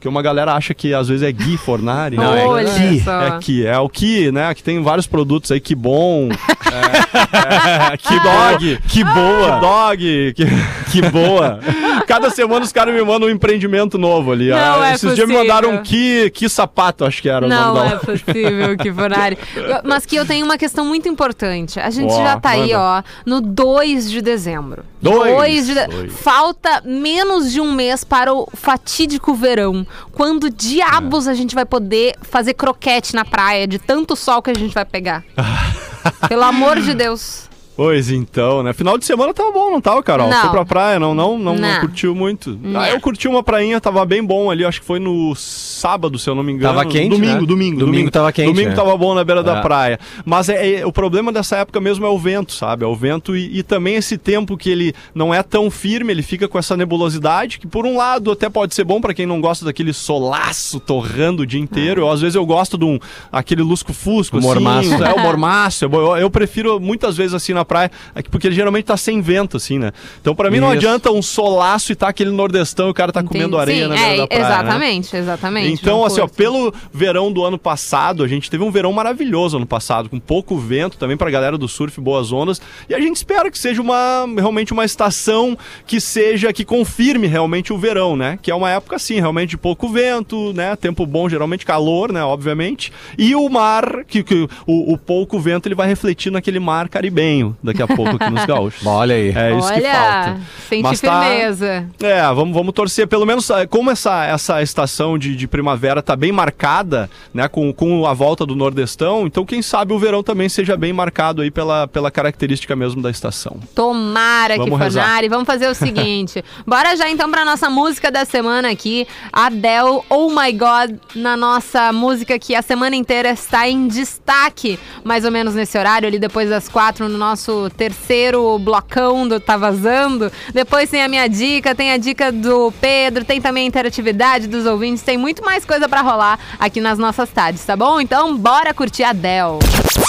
[0.00, 0.02] K.
[0.02, 2.16] Que uma galera acha que às vezes é Gui Fornari.
[2.16, 3.00] Não, é Olha Ki.
[3.00, 3.20] só.
[3.20, 4.52] É Ki, é o Ki, né?
[4.54, 6.28] Que tem vários produtos aí, que bom.
[6.70, 8.78] É, é, que dog.
[8.88, 9.54] Que boa.
[9.54, 10.34] Que dog.
[10.34, 10.46] Que,
[10.92, 11.58] que boa.
[12.06, 14.50] Cada semana os caras me mandam um empreendimento novo ali.
[14.50, 15.38] Não Ah, é Esses dias me possível.
[15.40, 19.36] mandaram um que, que sapato, acho que era o Não é possível que Funari.
[19.84, 21.80] Mas que eu tenho uma questão muito importante.
[21.80, 22.78] A gente Ó, já tá aí, manda.
[22.80, 24.84] ó, no 2 de dezembro.
[25.02, 26.12] Dois, 2 de de- dois.
[26.20, 29.84] Falta menos de um mês para o fatídico verão.
[30.12, 34.54] Quando diabos a gente vai poder fazer croquete na praia de tanto sol que a
[34.54, 35.24] gente vai pegar?
[36.28, 37.49] Pelo amor de Deus.
[37.82, 38.74] Pois então, né?
[38.74, 40.28] Final de semana tava bom, não tava, Carol?
[40.28, 40.38] Não.
[40.42, 41.80] Foi pra praia, não, não, não, não Não.
[41.80, 42.58] curtiu muito.
[42.62, 42.78] Não.
[42.78, 46.28] Ah, eu curti uma prainha, tava bem bom ali, acho que foi no sábado, se
[46.28, 46.74] eu não me engano.
[46.74, 47.46] Tava quente, Domingo, né?
[47.46, 48.76] domingo, Domingo tava quente, Domingo né?
[48.76, 49.62] tava bom na beira da É.
[49.62, 49.98] praia.
[50.26, 52.84] Mas é, é- o problema dessa época mesmo é o vento, sabe?
[52.84, 56.22] É o vento e, e também esse tempo que ele não é tão firme, ele
[56.22, 59.40] fica com essa nebulosidade, que por um lado até pode ser bom pra quem não
[59.40, 62.02] gosta daquele solaço torrando o dia inteiro.
[62.02, 62.98] Eu, às vezes eu gosto de um
[63.32, 65.02] aquele lusco-fusco, O assim, mormaço.
[65.02, 65.86] é o mormaço.
[65.86, 69.56] Eu, eu prefiro muitas vezes assim na praia, aqui, porque ele geralmente tá sem vento,
[69.56, 69.92] assim, né?
[70.20, 70.78] Então pra mim não Isso.
[70.78, 73.60] adianta um solaço e tá aquele nordestão e o cara tá comendo Entendi.
[73.60, 74.42] areia Sim, na beira é, da praia.
[74.42, 74.48] né?
[74.50, 75.72] Exatamente, exatamente.
[75.80, 76.36] Então, não assim, ó, curto.
[76.36, 80.58] pelo verão do ano passado, a gente teve um verão maravilhoso ano passado, com pouco
[80.58, 82.60] vento também pra galera do surf, boas ondas.
[82.88, 85.56] E a gente espera que seja uma realmente uma estação
[85.86, 88.36] que seja, que confirme realmente o verão, né?
[88.42, 90.74] Que é uma época, assim, realmente de pouco vento, né?
[90.74, 92.24] Tempo bom, geralmente calor, né?
[92.24, 92.92] Obviamente.
[93.16, 97.56] E o mar, que, que o, o pouco vento ele vai refletir naquele mar caribenho
[97.62, 98.84] daqui a pouco aqui nos gaúchos.
[98.86, 99.30] Olha aí.
[99.36, 100.40] É isso que Olha, falta.
[100.68, 101.86] sente Mas tá- firmeza.
[102.02, 103.06] É, vamos, vamos torcer.
[103.06, 107.72] Pelo menos, eh, como essa, essa estação de, de primavera tá bem marcada, né, com,
[107.72, 111.50] com a volta do Nordestão, então quem sabe o verão também seja bem marcado aí
[111.50, 113.58] pela, pela característica mesmo da estação.
[113.74, 115.02] Tomara que Vamos rezar.
[115.02, 115.28] Fornari.
[115.28, 116.44] Vamos fazer o seguinte.
[116.66, 119.06] bora já então pra nossa música da semana aqui.
[119.32, 124.78] Adele, Oh My God, na nossa música que a semana inteira está em destaque.
[125.04, 127.39] Mais ou menos nesse horário, ali depois das quatro, no nosso
[127.76, 130.30] terceiro blocão do Tá Vazando.
[130.52, 134.66] Depois tem a minha dica, tem a dica do Pedro, tem também a interatividade dos
[134.66, 135.02] ouvintes.
[135.02, 138.00] Tem muito mais coisa pra rolar aqui nas nossas tardes, tá bom?
[138.00, 139.58] Então bora curtir a Adele.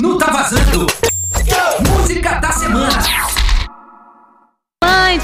[0.02, 0.88] No Tá Vazando.
[1.90, 3.41] Música da semana.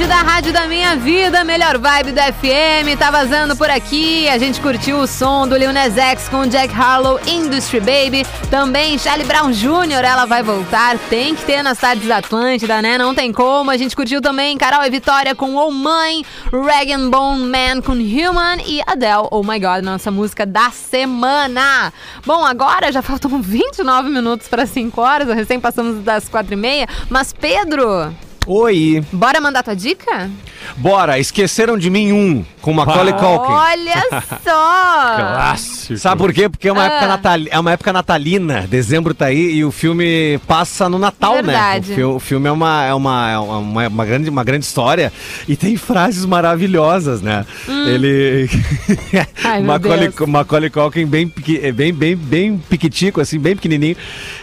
[0.08, 4.28] Da rádio da minha vida, melhor vibe do FM, tá vazando por aqui.
[4.30, 8.26] A gente curtiu o som do Lil Nas X com Jack Harlow, Industry Baby.
[8.50, 10.98] Também Charlie Brown Jr., ela vai voltar.
[11.10, 12.98] Tem que ter nas tardes da Atlântida, né?
[12.98, 13.72] Não tem como.
[13.72, 18.58] A gente curtiu também Carol e Vitória com Oh Mãe, Rag Bone Man com Human
[18.65, 21.93] e Adele, Oh My God, nossa música da semana.
[22.26, 26.88] Bom, agora já faltam 29 minutos para 5 horas, recém passamos das 4 e meia.
[27.10, 28.13] Mas Pedro,
[28.47, 29.03] Oi.
[29.12, 30.29] Bora mandar tua dica?
[30.77, 33.51] Bora, esqueceram de mim um, com Macaulay Culkin.
[33.51, 34.03] Olha
[34.43, 35.15] só!
[35.17, 35.97] Clássico.
[35.97, 36.47] Sabe por quê?
[36.47, 36.86] Porque é uma, Ah.
[36.86, 41.36] época natali- é uma época natalina, dezembro tá aí e o filme passa no Natal,
[41.36, 41.89] Verdade.
[41.89, 41.93] né?
[41.93, 45.12] O, fi- o filme é, uma, é, uma, é uma, uma grande, uma grande história
[45.47, 47.45] e tem frases maravilhosas, né?
[47.67, 48.49] Ele.
[48.53, 49.25] Hum.
[49.43, 50.10] Ai, meu Macaulay.
[50.27, 51.31] Macaulay Culkin bem,
[51.73, 53.95] bem, bem, bem piquitico, assim, bem pequenininho,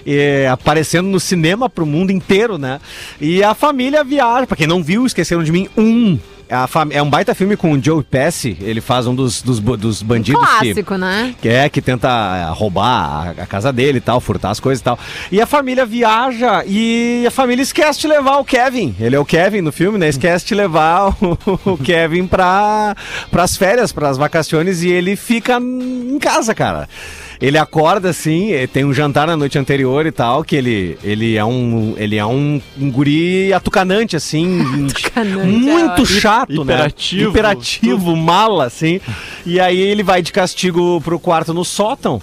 [0.06, 2.80] é, aparecendo no cinema pro mundo inteiro, né?
[3.20, 6.18] E a família viaja, pra quem não viu, esqueceram de mim, um.
[6.68, 10.02] Fam- é um baita filme com o Joe Pesci, ele faz um dos, dos, dos
[10.02, 11.34] bandidos que, Clássico, né?
[11.40, 14.80] que é que tenta eh, roubar a, a casa dele e tal, furtar as coisas
[14.80, 14.98] e tal.
[15.32, 18.94] E a família viaja e a família esquece de levar o Kevin.
[19.00, 20.06] Ele é o Kevin no filme, né?
[20.08, 22.94] Esquece de levar o, o Kevin para
[23.32, 26.88] as férias, para as vacações e ele fica em casa, cara.
[27.40, 31.36] Ele acorda assim, eh, tem um jantar na noite anterior e tal, que ele, ele
[31.36, 37.30] é um ele é um, um guri atucanante assim, Atucanante, muito é chato, Hiperativo, né?
[37.30, 39.00] Hiperativo, mala assim.
[39.46, 42.20] E aí ele vai de castigo pro quarto no sótão.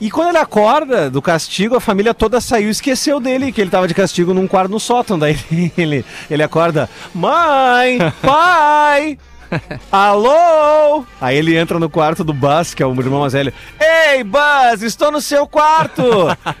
[0.00, 3.70] E quando ele acorda do castigo, a família toda saiu e esqueceu dele, que ele
[3.70, 5.18] tava de castigo num quarto no sótão.
[5.18, 5.38] Daí
[5.78, 9.18] ele, ele acorda, mãe, pai,
[9.92, 11.04] alô?
[11.20, 13.52] Aí ele entra no quarto do Buzz, que é o irmão mais velho.
[13.80, 16.02] Ei, Buzz, estou no seu quarto!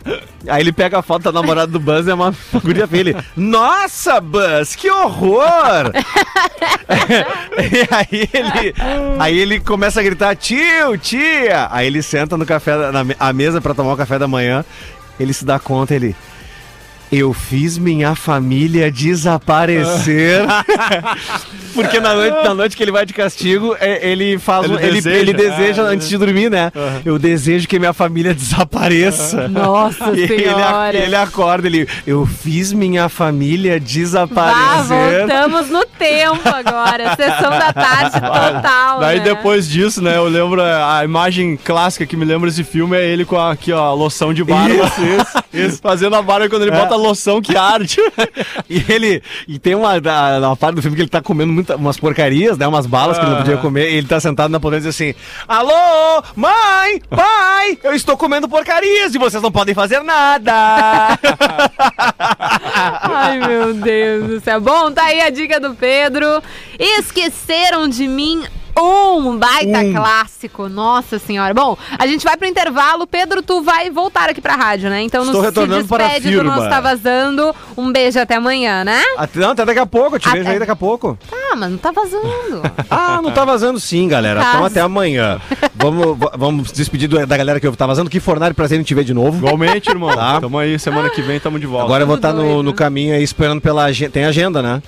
[0.48, 3.00] Aí ele pega a foto da namorada do Buzz e é uma guria feia.
[3.00, 5.90] Ele, Nossa, Buzz, que horror!
[7.58, 8.74] e aí ele,
[9.18, 11.68] aí ele começa a gritar, tio, tia!
[11.70, 14.64] Aí ele senta no café, na me- a mesa pra tomar o café da manhã.
[15.18, 16.14] Ele se dá conta, ele...
[17.16, 20.40] Eu fiz minha família desaparecer.
[21.74, 24.78] Porque na noite, na noite que ele vai de castigo, é, ele faz Ele um-
[24.78, 25.16] ele, deseja.
[25.18, 26.70] ele deseja Ah, antes de dormir, né?
[27.04, 29.46] Eu desejo que minha família desapareça.
[29.50, 30.96] Nossa E ele, senhora.
[30.96, 31.88] ele acorda, ele.
[32.06, 35.18] Eu fiz minha família Ah, desaparecer.
[35.26, 37.16] voltamos no tempo agora.
[37.16, 39.00] Sessão da tarde total.
[39.00, 39.24] Daí né?
[39.24, 43.04] depois disso, né, eu lembro é, a imagem clássica que me lembra desse filme é
[43.04, 44.84] ele com a, aqui, ó, a loção de barba.
[44.86, 46.78] Isso, Isso, Fazendo a barba quando ele É.
[46.80, 47.98] bota a loção que arde.
[48.68, 49.22] E ele.
[49.46, 49.92] E tem uma,
[50.38, 52.66] uma parte do filme que ele tá comendo muita, umas porcarias, né?
[52.66, 53.90] Umas balas que ele não podia comer.
[53.90, 55.14] E ele tá sentado na poltrona e diz assim:
[55.46, 60.52] Alô, mãe, pai, eu estou comendo porcarias e vocês não podem fazer nada.
[63.02, 64.60] Ai, meu Deus do céu.
[64.60, 66.42] Bom, tá aí a dica do Pedro.
[66.78, 68.44] Esqueceram de mim.
[68.76, 71.54] Um baita clássico, nossa senhora.
[71.54, 73.06] Bom, a gente vai pro intervalo.
[73.06, 75.02] Pedro, tu vai voltar aqui pra rádio, né?
[75.02, 77.54] Então Estou nos retornando se para a despede do nosso Tá Vazando.
[77.76, 79.00] Um beijo até amanhã, né?
[79.16, 81.16] Até, não, até daqui a pouco, eu te Até- vejo aí daqui a pouco.
[81.32, 82.24] Ah, mas não tá vazando.
[82.90, 84.40] Ah, não tá vazando sim, galera.
[84.40, 84.50] Tá.
[84.50, 85.40] Então até amanhã.
[85.74, 88.10] Vamos, vamos despedir do- da galera que tá vazando.
[88.10, 89.38] Que fornário, prazer em te ver de novo.
[89.38, 90.14] Igualmente, irmão.
[90.14, 90.40] Tá.
[90.40, 91.84] Tamo aí, semana que vem tamo de volta.
[91.84, 92.62] Agora eu vou estar no, doido.
[92.64, 94.10] no caminho aí esperando pela agenda.
[94.10, 94.82] Tem agenda, né?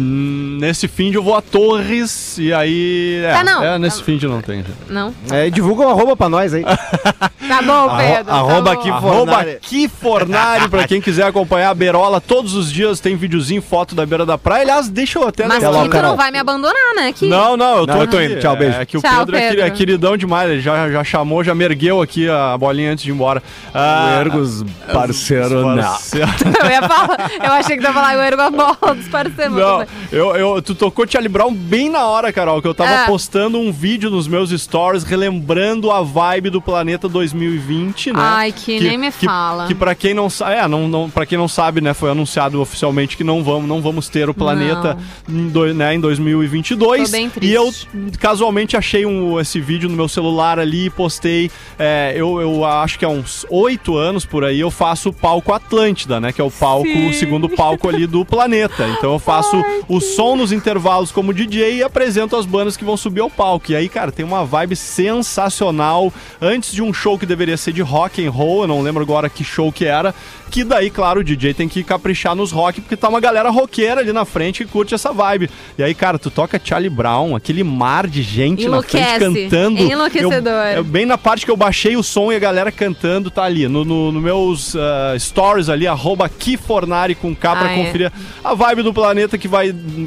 [0.00, 3.20] Hum, nesse fim de eu vou a Torres e aí.
[3.24, 3.64] É, Tá, não.
[3.64, 4.64] é, nesse fim de não tem.
[4.88, 5.12] Não?
[5.30, 6.62] É, divulga um arroba pra nós aí.
[6.64, 8.24] Tá bom, Pedro.
[8.26, 8.70] tá arroba bom.
[8.80, 9.50] aqui, Arroba Fornari.
[9.52, 14.04] aqui Fornari, pra quem quiser acompanhar a Berola todos os dias, tem videozinho, foto da
[14.04, 14.62] beira da praia.
[14.62, 16.10] Aliás, deixa eu até Mas lá, que tu Carol.
[16.10, 17.12] não vai me abandonar, né?
[17.12, 17.26] Que...
[17.26, 18.26] Não, não, eu tô, Não, eu tô aqui.
[18.26, 18.40] indo.
[18.40, 18.78] Tchau, beijo.
[18.78, 19.66] É que o Tchau, Pedro, é queri- Pedro.
[19.66, 23.10] É, queridão demais, ele já, já chamou, já me ergueu aqui a bolinha antes de
[23.10, 23.42] ir embora.
[23.74, 25.82] Ah, Ergos, parceiro, não.
[25.82, 26.28] parceiro.
[26.62, 27.30] Eu ia falar.
[27.42, 29.56] Eu achei que ia falar eu era com a bola dos parceiros.
[29.56, 29.87] Não.
[30.12, 33.06] Eu, eu, tu tocou Charlie Brown bem na hora, Carol, que eu tava Ah.
[33.06, 38.18] postando um vídeo nos meus stories relembrando a vibe do Planeta 2020, né?
[38.20, 39.66] Ai, que nem me fala.
[39.66, 42.60] Que pra quem não sabe, é, não, não, pra quem não sabe, né, foi anunciado
[42.60, 44.96] oficialmente que não vamos, não vamos ter o Planeta
[45.28, 47.04] em, do- né, em 2022.
[47.04, 47.50] Tô bem triste.
[47.50, 47.70] E eu
[48.18, 52.98] casualmente achei um, esse vídeo no meu celular ali e postei, é, eu, eu acho
[52.98, 56.44] que há uns oito anos por aí, eu faço o palco Atlântida, né, que é
[56.44, 57.08] o palco, Sim.
[57.10, 58.86] o segundo palco ali do planeta.
[58.98, 62.96] Então eu faço o som nos intervalos como DJ e apresento as bandas que vão
[62.96, 63.70] subir ao palco.
[63.72, 66.12] E aí, cara, tem uma vibe sensacional.
[66.40, 69.28] Antes de um show que deveria ser de rock and roll, eu não lembro agora
[69.28, 70.14] que show que era,
[70.50, 74.00] que daí, claro, o DJ tem que caprichar nos rock, porque tá uma galera roqueira
[74.00, 75.50] ali na frente que curte essa vibe.
[75.76, 79.42] E aí, cara, tu toca Charlie Brown, aquele mar de gente na frente Enlouquece.
[79.48, 79.78] cantando.
[79.82, 80.52] Enlouquecedor.
[80.52, 83.42] Eu- eu- bem na parte que eu baixei o som e a galera cantando, tá
[83.44, 83.68] ali.
[83.68, 87.76] No, no, no meus ah, stories ali, arroba Kifornari com K pra Ah, é.
[87.84, 88.12] conferir
[88.42, 89.57] a vibe do planeta que vai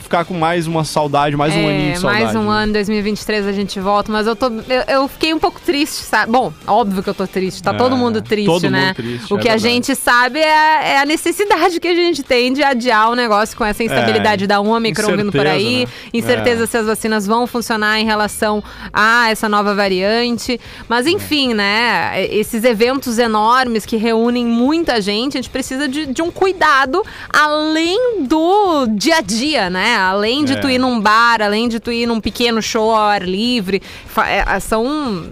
[0.02, 2.24] ficar com mais uma saudade, mais um É, aninho de saudade.
[2.24, 2.64] mais um né?
[2.64, 4.48] ano, 2023 a gente volta, mas eu tô.
[4.48, 6.32] Eu, eu fiquei um pouco triste, sabe?
[6.32, 8.94] Bom, óbvio que eu tô triste, tá É, todo mundo triste, todo mundo né?
[8.94, 12.54] triste, o é que a gente sabe é, é a necessidade que a gente tem
[12.54, 15.92] de adiar o negócio com essa instabilidade É, da Omicron vindo por aí, né?
[16.14, 20.60] incerteza se as vacinas vão funcionar em relação a essa nova variante.
[20.88, 22.26] Mas enfim, né?
[22.30, 28.22] Esses eventos enormes que reúnem muita gente, a gente precisa de, de um cuidado além
[28.24, 29.96] do dia a dia, né?
[29.98, 30.56] Além de É.
[30.58, 33.82] tu ir num bar, além de tu ir num pequeno show ao ar livre.
[34.26, 35.32] É, são.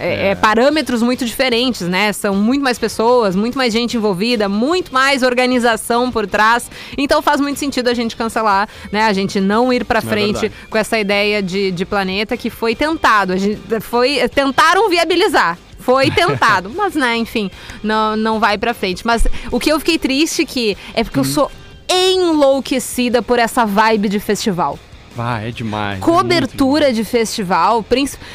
[0.00, 2.12] é, é, parâmetros muito diferentes, né?
[2.12, 6.70] São muito mais pessoas, muito mais gente envolvida, muito mais organização por trás.
[6.96, 9.02] Então faz muito sentido a gente cancelar, né?
[9.06, 10.54] A gente não ir pra frente verdade.
[10.70, 13.32] com essa ideia de, de planeta que foi tentado.
[13.32, 15.58] A gente foi tentaram viabilizar.
[15.80, 17.50] Foi tentado, mas né, enfim,
[17.82, 19.06] não, não vai pra frente.
[19.06, 21.50] Mas o que eu fiquei triste que é porque eu sou
[21.88, 24.78] enlouquecida por essa vibe de festival.
[25.18, 25.98] Vai, é demais.
[25.98, 27.84] Cobertura de festival,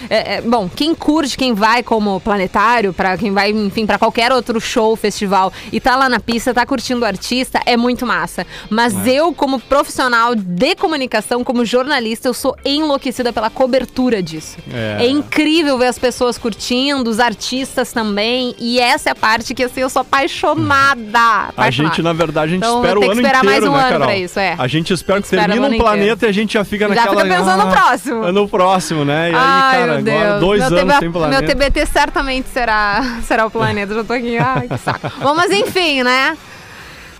[0.09, 4.33] é, é, bom, quem curte, quem vai como planetário, para quem vai, enfim, para qualquer
[4.33, 8.45] outro show, festival e tá lá na pista, tá curtindo o artista, é muito massa.
[8.69, 14.57] Mas eu, como profissional de comunicação, como jornalista, eu sou enlouquecida pela cobertura disso.
[14.69, 15.05] É.
[15.05, 19.63] É, incrível ver as pessoas curtindo, os artistas também, e essa é a parte que
[19.63, 21.17] assim, eu sou apaixonada.
[21.17, 21.95] A apaixonada.
[21.95, 23.89] gente, na verdade, a gente Então, espera o ano esperar inteiro, mais um né, ano
[23.89, 24.07] Carol?
[24.07, 24.55] pra isso, é.
[24.59, 27.21] A gente espera que termine um planeta e a gente já fica Já naquela.
[27.21, 28.25] fica pensando no ah, próximo.
[28.25, 29.31] é no próximo, né?
[29.31, 30.39] E aí, Ai, cara, meu agora Deus.
[30.39, 31.41] dois meu anos TB sem planeta.
[31.41, 33.93] Meu TBT certamente será, será o planeta.
[33.93, 34.37] Já tô aqui.
[34.37, 35.11] Ai, que saco.
[35.21, 36.37] Bom, mas enfim, né?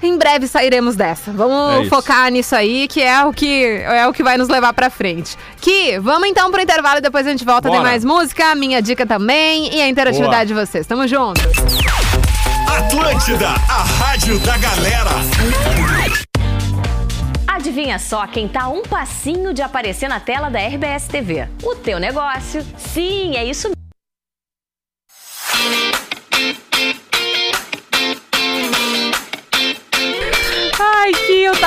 [0.01, 1.31] Em breve sairemos dessa.
[1.31, 1.89] É Vamos isso.
[1.89, 5.37] focar nisso aí, que é o que é o que vai nos levar pra frente.
[5.61, 7.69] Que vamos então pro intervalo e depois a gente volta.
[7.69, 7.83] Tem Bora.
[7.89, 10.85] mais música, minha dica também e a interatividade de vocês.
[10.85, 11.39] Tamo junto.
[12.67, 15.11] Atlântida, a rádio da galera.
[17.63, 21.47] Adivinha só quem tá um passinho de aparecer na tela da RBS TV?
[21.63, 22.61] O teu negócio.
[22.77, 23.71] Sim, é isso
[25.53, 26.12] Ai,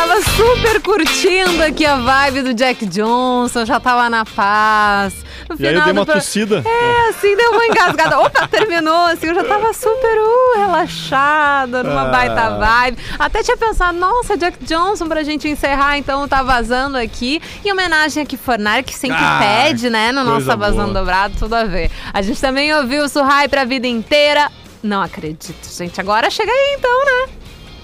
[0.06, 5.14] tava super curtindo aqui a vibe do Jack Johnson, já tava na paz.
[5.48, 6.62] No E aí eu dei uma pro- tossida.
[6.64, 8.18] É, assim, deu uma engasgada.
[8.20, 12.04] Opa, terminou, assim, eu já tava super uh, relaxada, numa Ah.
[12.06, 12.98] baita vibe.
[13.18, 17.40] Até tinha pensado, nossa, Jack Johnson pra gente encerrar, então tá vazando aqui.
[17.64, 20.92] Em homenagem a Kifornar, que sempre Ah, pede, né, no nosso Vazando.
[20.94, 21.90] Dobrado, tudo a ver.
[22.12, 24.50] A gente também ouviu o Surrai pra vida inteira.
[24.82, 26.00] Não acredito, gente.
[26.00, 27.32] Agora chega aí, então, né?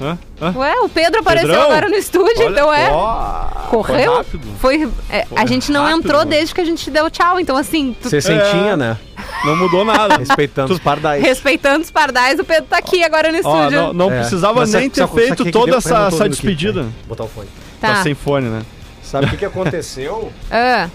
[0.00, 0.18] Hã?
[0.40, 0.52] Hã?
[0.56, 1.66] Ué, o Pedro apareceu Pedrão?
[1.70, 2.90] agora no estúdio, Olha- então é.
[2.90, 4.04] Ó, Correu?
[4.12, 4.48] Foi rápido.
[4.58, 4.90] Foi.
[5.08, 6.30] é, Foi a gente não rápido, entrou mano.
[6.30, 8.96] desde que a gente deu tchau, então assim, tu- Você sentinha, né?
[9.44, 10.16] Não mudou nada.
[10.18, 11.22] Respeitando os pardais.
[11.22, 13.80] respeitando os pardais, o Pedro tá aqui agora no Ó, estúdio.
[13.82, 14.18] não, não É.
[14.20, 16.28] precisava Mas nem ter feito toda essa, essa ouvindo aqui.
[16.30, 16.82] despedida.
[16.82, 17.48] Vou Botar o fone.
[17.80, 17.94] Tá.
[17.94, 18.62] Tá sem fone, né?
[19.02, 20.32] Sabe o que, que aconteceu?
[20.50, 20.88] Ah.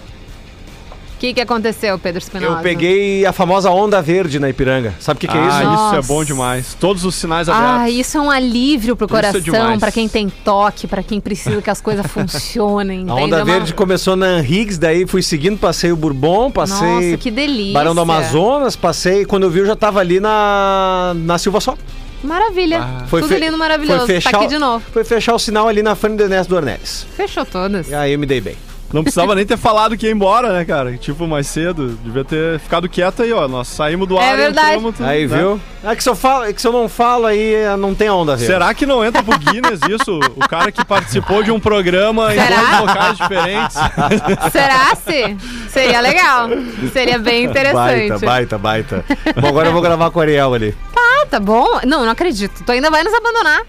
[1.18, 2.46] O que, que aconteceu, Pedro Espinosa?
[2.58, 4.94] Eu peguei a famosa onda verde na Ipiranga.
[5.00, 5.86] Sabe o que, que é ah, isso?
[5.86, 6.74] isso é bom demais.
[6.78, 7.80] Todos os sinais abertos.
[7.80, 9.80] Ah, isso é um alívio pro Isso é coração, demais.
[9.80, 13.04] pra quem tem toque, pra quem precisa que as coisas funcionem.
[13.08, 17.06] A onda É uma- verde começou na Higgs, daí fui seguindo, passei o Bourbon, passei
[17.10, 17.72] Nossa, que delícia.
[17.72, 21.76] Barão do Amazonas, passei, quando eu vi eu já tava ali na, na Silva Só.
[22.22, 22.86] Maravilha.
[23.08, 24.06] Foi Tudo fe- lindo, maravilhoso.
[24.06, 24.84] foi tá fechar aqui o- de novo.
[24.92, 27.06] Foi fechar o sinal ali na frente do Ernesto Dornelles.
[27.16, 27.88] Fechou todas.
[27.88, 28.54] E aí eu me dei bem.
[28.92, 30.96] Não precisava nem ter falado que ia embora, né, cara?
[30.96, 31.98] Tipo, mais cedo.
[32.02, 33.46] Devia ter ficado quieto aí, ó.
[33.46, 34.66] Nós saímos do É ar verdade.
[34.66, 35.36] e entramos tudo, Aí, né?
[35.36, 35.60] viu?
[35.84, 38.34] É que se eu, falo, é que se eu não falo aí, não tem onda
[38.34, 38.50] verde.
[38.50, 40.18] Será que não entra pro Guinness isso?
[40.36, 42.56] O cara que participou de um programa em Será?
[42.56, 43.76] dois locais diferentes.
[44.50, 45.36] Será se?
[45.68, 46.48] Seria legal.
[46.90, 48.08] Seria bem interessante.
[48.08, 49.04] Baita, baita, baita.
[49.38, 50.74] Bom, agora eu vou gravar com o Ariel ali.
[50.96, 51.78] Ah, tá bom.
[51.86, 52.64] Não, não acredito.
[52.64, 53.60] Tu ainda vai nos abandonar.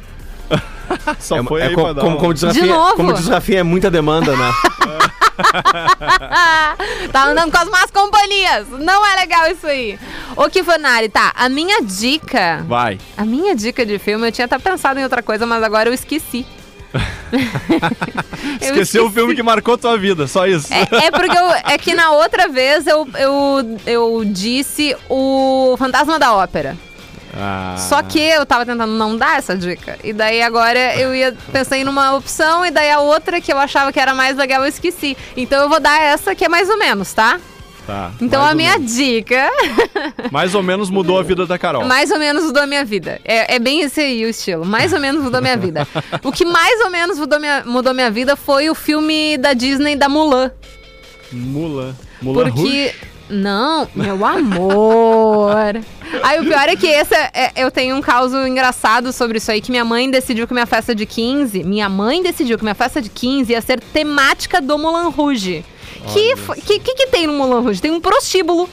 [1.19, 2.95] Só É, foi é aí co- como, como diz Rafinha, novo?
[2.95, 4.51] como diz o Rafinha, é muita demanda, né?
[7.11, 8.67] tá andando com as más companhias.
[8.69, 9.97] Não é legal isso aí.
[10.35, 11.31] Ô, Kifanari, tá.
[11.35, 12.63] A minha dica.
[12.67, 12.97] Vai.
[13.17, 15.93] A minha dica de filme, eu tinha até pensado em outra coisa, mas agora eu
[15.93, 16.45] esqueci.
[18.61, 20.73] Eu Esqueceu o filme que marcou tua vida, só isso.
[20.73, 26.17] É, é porque eu- é que na outra vez eu, eu, eu disse o Fantasma
[26.19, 26.75] da Ópera.
[27.37, 27.75] Ah.
[27.77, 29.97] Só que eu tava tentando não dar essa dica.
[30.03, 33.91] E daí agora eu ia pensei numa opção e daí a outra que eu achava
[33.93, 35.15] que era mais legal eu esqueci.
[35.37, 37.39] Então eu vou dar essa que é mais ou menos, tá?
[37.87, 38.95] Tá, Então a minha menos.
[38.95, 39.49] dica,
[40.31, 41.85] Mais ou menos mudou a vida da Carol.
[41.85, 43.19] mais ou menos mudou a minha vida.
[43.25, 44.63] É, é bem esse aí o estilo.
[44.63, 45.87] Mais ou menos mudou a minha vida.
[46.23, 49.95] O que mais ou menos mudou minha, mudou minha vida foi o filme da Disney
[49.95, 50.51] da Mulan.
[51.31, 51.95] Mulan.
[52.21, 52.59] Mulan Porque.
[52.61, 52.95] Rouge?
[53.29, 55.51] Não, meu amor.
[56.23, 59.51] Aí o pior é que esse é- é- eu tenho um caso engraçado sobre isso
[59.51, 61.63] aí, que minha mãe decidiu que minha festa de 15.
[61.63, 65.63] Minha mãe decidiu que minha festa de 15 ia ser temática do Mulan Rouge.
[66.13, 67.81] Que, que, que que tem no Mulan Rouge?
[67.81, 68.67] Tem um prostíbulo.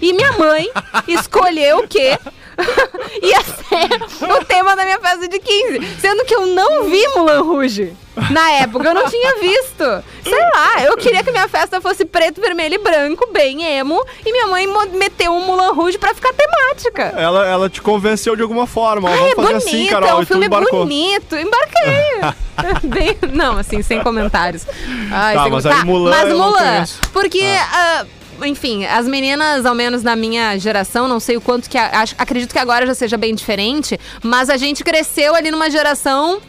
[0.00, 0.70] E minha mãe
[1.06, 2.18] escolheu o quê?
[3.22, 5.80] ia ser o tema da minha festa de 15.
[6.00, 7.92] Sendo que eu não vi Mulan Rouge.
[8.30, 9.84] Na época eu não tinha visto.
[10.22, 14.04] Sei lá, eu queria que minha festa fosse preto, vermelho e branco, bem emo.
[14.24, 17.02] E minha mãe meteu um Mulan Rouge pra ficar temática.
[17.16, 19.08] Ela, ela te convenceu de alguma forma.
[19.10, 20.18] Vamos é fazer bonito, assim, é Carol.
[20.18, 20.78] um e tu filme embarcou.
[20.80, 21.36] bonito.
[21.36, 22.34] Embarquei.
[22.88, 24.66] Bem- não, assim, sem comentários.
[25.12, 27.42] Ai, Tá, sem- mas aí Mulan Mas Mulan, porque...
[27.72, 28.04] ah,
[28.44, 31.76] enfim, as meninas, ao menos na minha geração, não sei o quanto que.
[31.78, 35.70] a- acho- acredito que agora já seja bem diferente, mas a gente cresceu ali numa
[35.70, 36.40] geração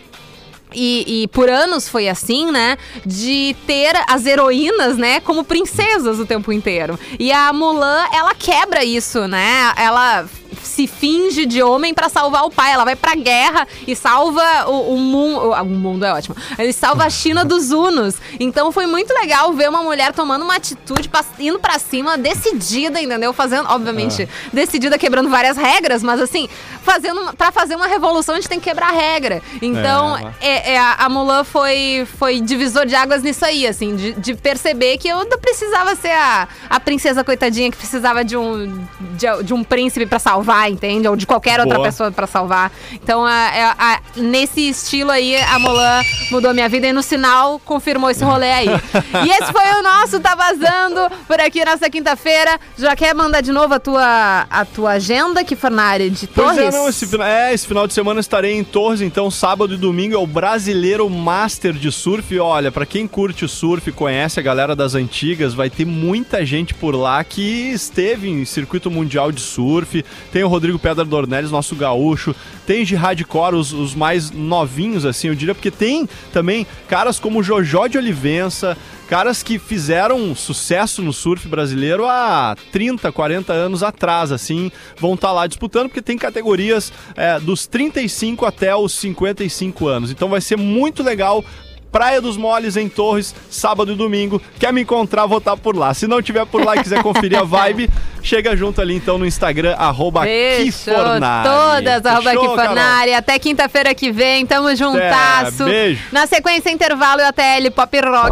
[0.74, 2.78] e, e por anos foi assim, né?
[3.06, 5.20] De ter as heroínas, né?
[5.20, 7.00] Como princesas o tempo inteiro.
[7.18, 9.74] E a Mulan, ela quebra isso, né?
[9.78, 10.28] Ela
[10.64, 12.74] se finge de homem pra salvar o pai.
[12.74, 15.52] Ela vai pra guerra e salva o, o mundo.
[15.52, 16.36] O mundo é ótimo.
[16.58, 18.16] Ele salva a China dos Hunos.
[18.40, 23.34] Então foi muito legal ver uma mulher tomando uma atitude, indo pra cima, decidida, entendeu?
[23.34, 26.48] Fazendo, obviamente, decidida, quebrando várias regras, mas assim,
[26.84, 29.42] fazendo pra fazer uma revolução a gente tem que quebrar a regra.
[29.62, 34.14] Então, É, é, é, a, Mulan foi, foi divisor de águas nisso aí, assim, de,
[34.14, 38.86] de perceber que eu não precisava ser a, a princesa coitadinha que precisava de um,
[39.18, 40.49] de, de um príncipe pra salvar.
[40.50, 41.08] Salvar, entende?
[41.08, 41.88] Ou de qualquer outra Boa.
[41.88, 42.72] pessoa pra salvar.
[42.94, 47.60] Então, a- a- a- nesse estilo aí, a Molan mudou minha vida e no sinal
[47.64, 48.68] confirmou esse rolê aí.
[49.26, 52.60] e esse foi o nosso Tá Vazando por aqui nessa quinta-feira.
[52.78, 56.74] Já quer mandar de novo a tua, a tua agenda, que Fornari, de Pois Torres?
[56.74, 60.16] é, não, esse, é, esse final de semana estarei em Torres, então sábado e domingo
[60.16, 62.38] é o Brasileiro Master de Surf.
[62.40, 66.74] Olha, pra quem curte o surf, conhece a galera das antigas, vai ter muita gente
[66.74, 70.04] por lá que esteve em circuito mundial de surf.
[70.32, 72.36] Tem o Rodrigo Pedra Dornelles, nosso gaúcho.
[72.66, 77.44] Tem de hardcore, os, os mais novinhos, assim, eu diria, porque tem também caras como
[77.44, 78.78] Jojó de Olivença,
[79.08, 85.32] caras que fizeram sucesso no surf brasileiro há 30, 40 anos atrás, assim, vão estar
[85.32, 90.12] lá disputando, porque tem categorias é, dos 35 até os 55 anos.
[90.12, 91.44] Então vai ser muito legal.
[91.92, 94.42] Praia dos Moles em Torres, sábado e domingo.
[94.60, 95.94] Quer me encontrar, vou estar por lá.
[95.94, 97.90] Se não tiver por lá e quiser conferir a vibe,
[98.22, 101.50] chega junto ali então no Instagram, arroba Fechou Kifornari.
[101.50, 103.14] todas, arroba Fechou, Kifornari.
[103.14, 105.66] Até quinta-feira que vem, tamo juntasso.
[105.66, 106.02] beijo.
[106.12, 108.28] Na sequência, intervalo e até L Pop Rock.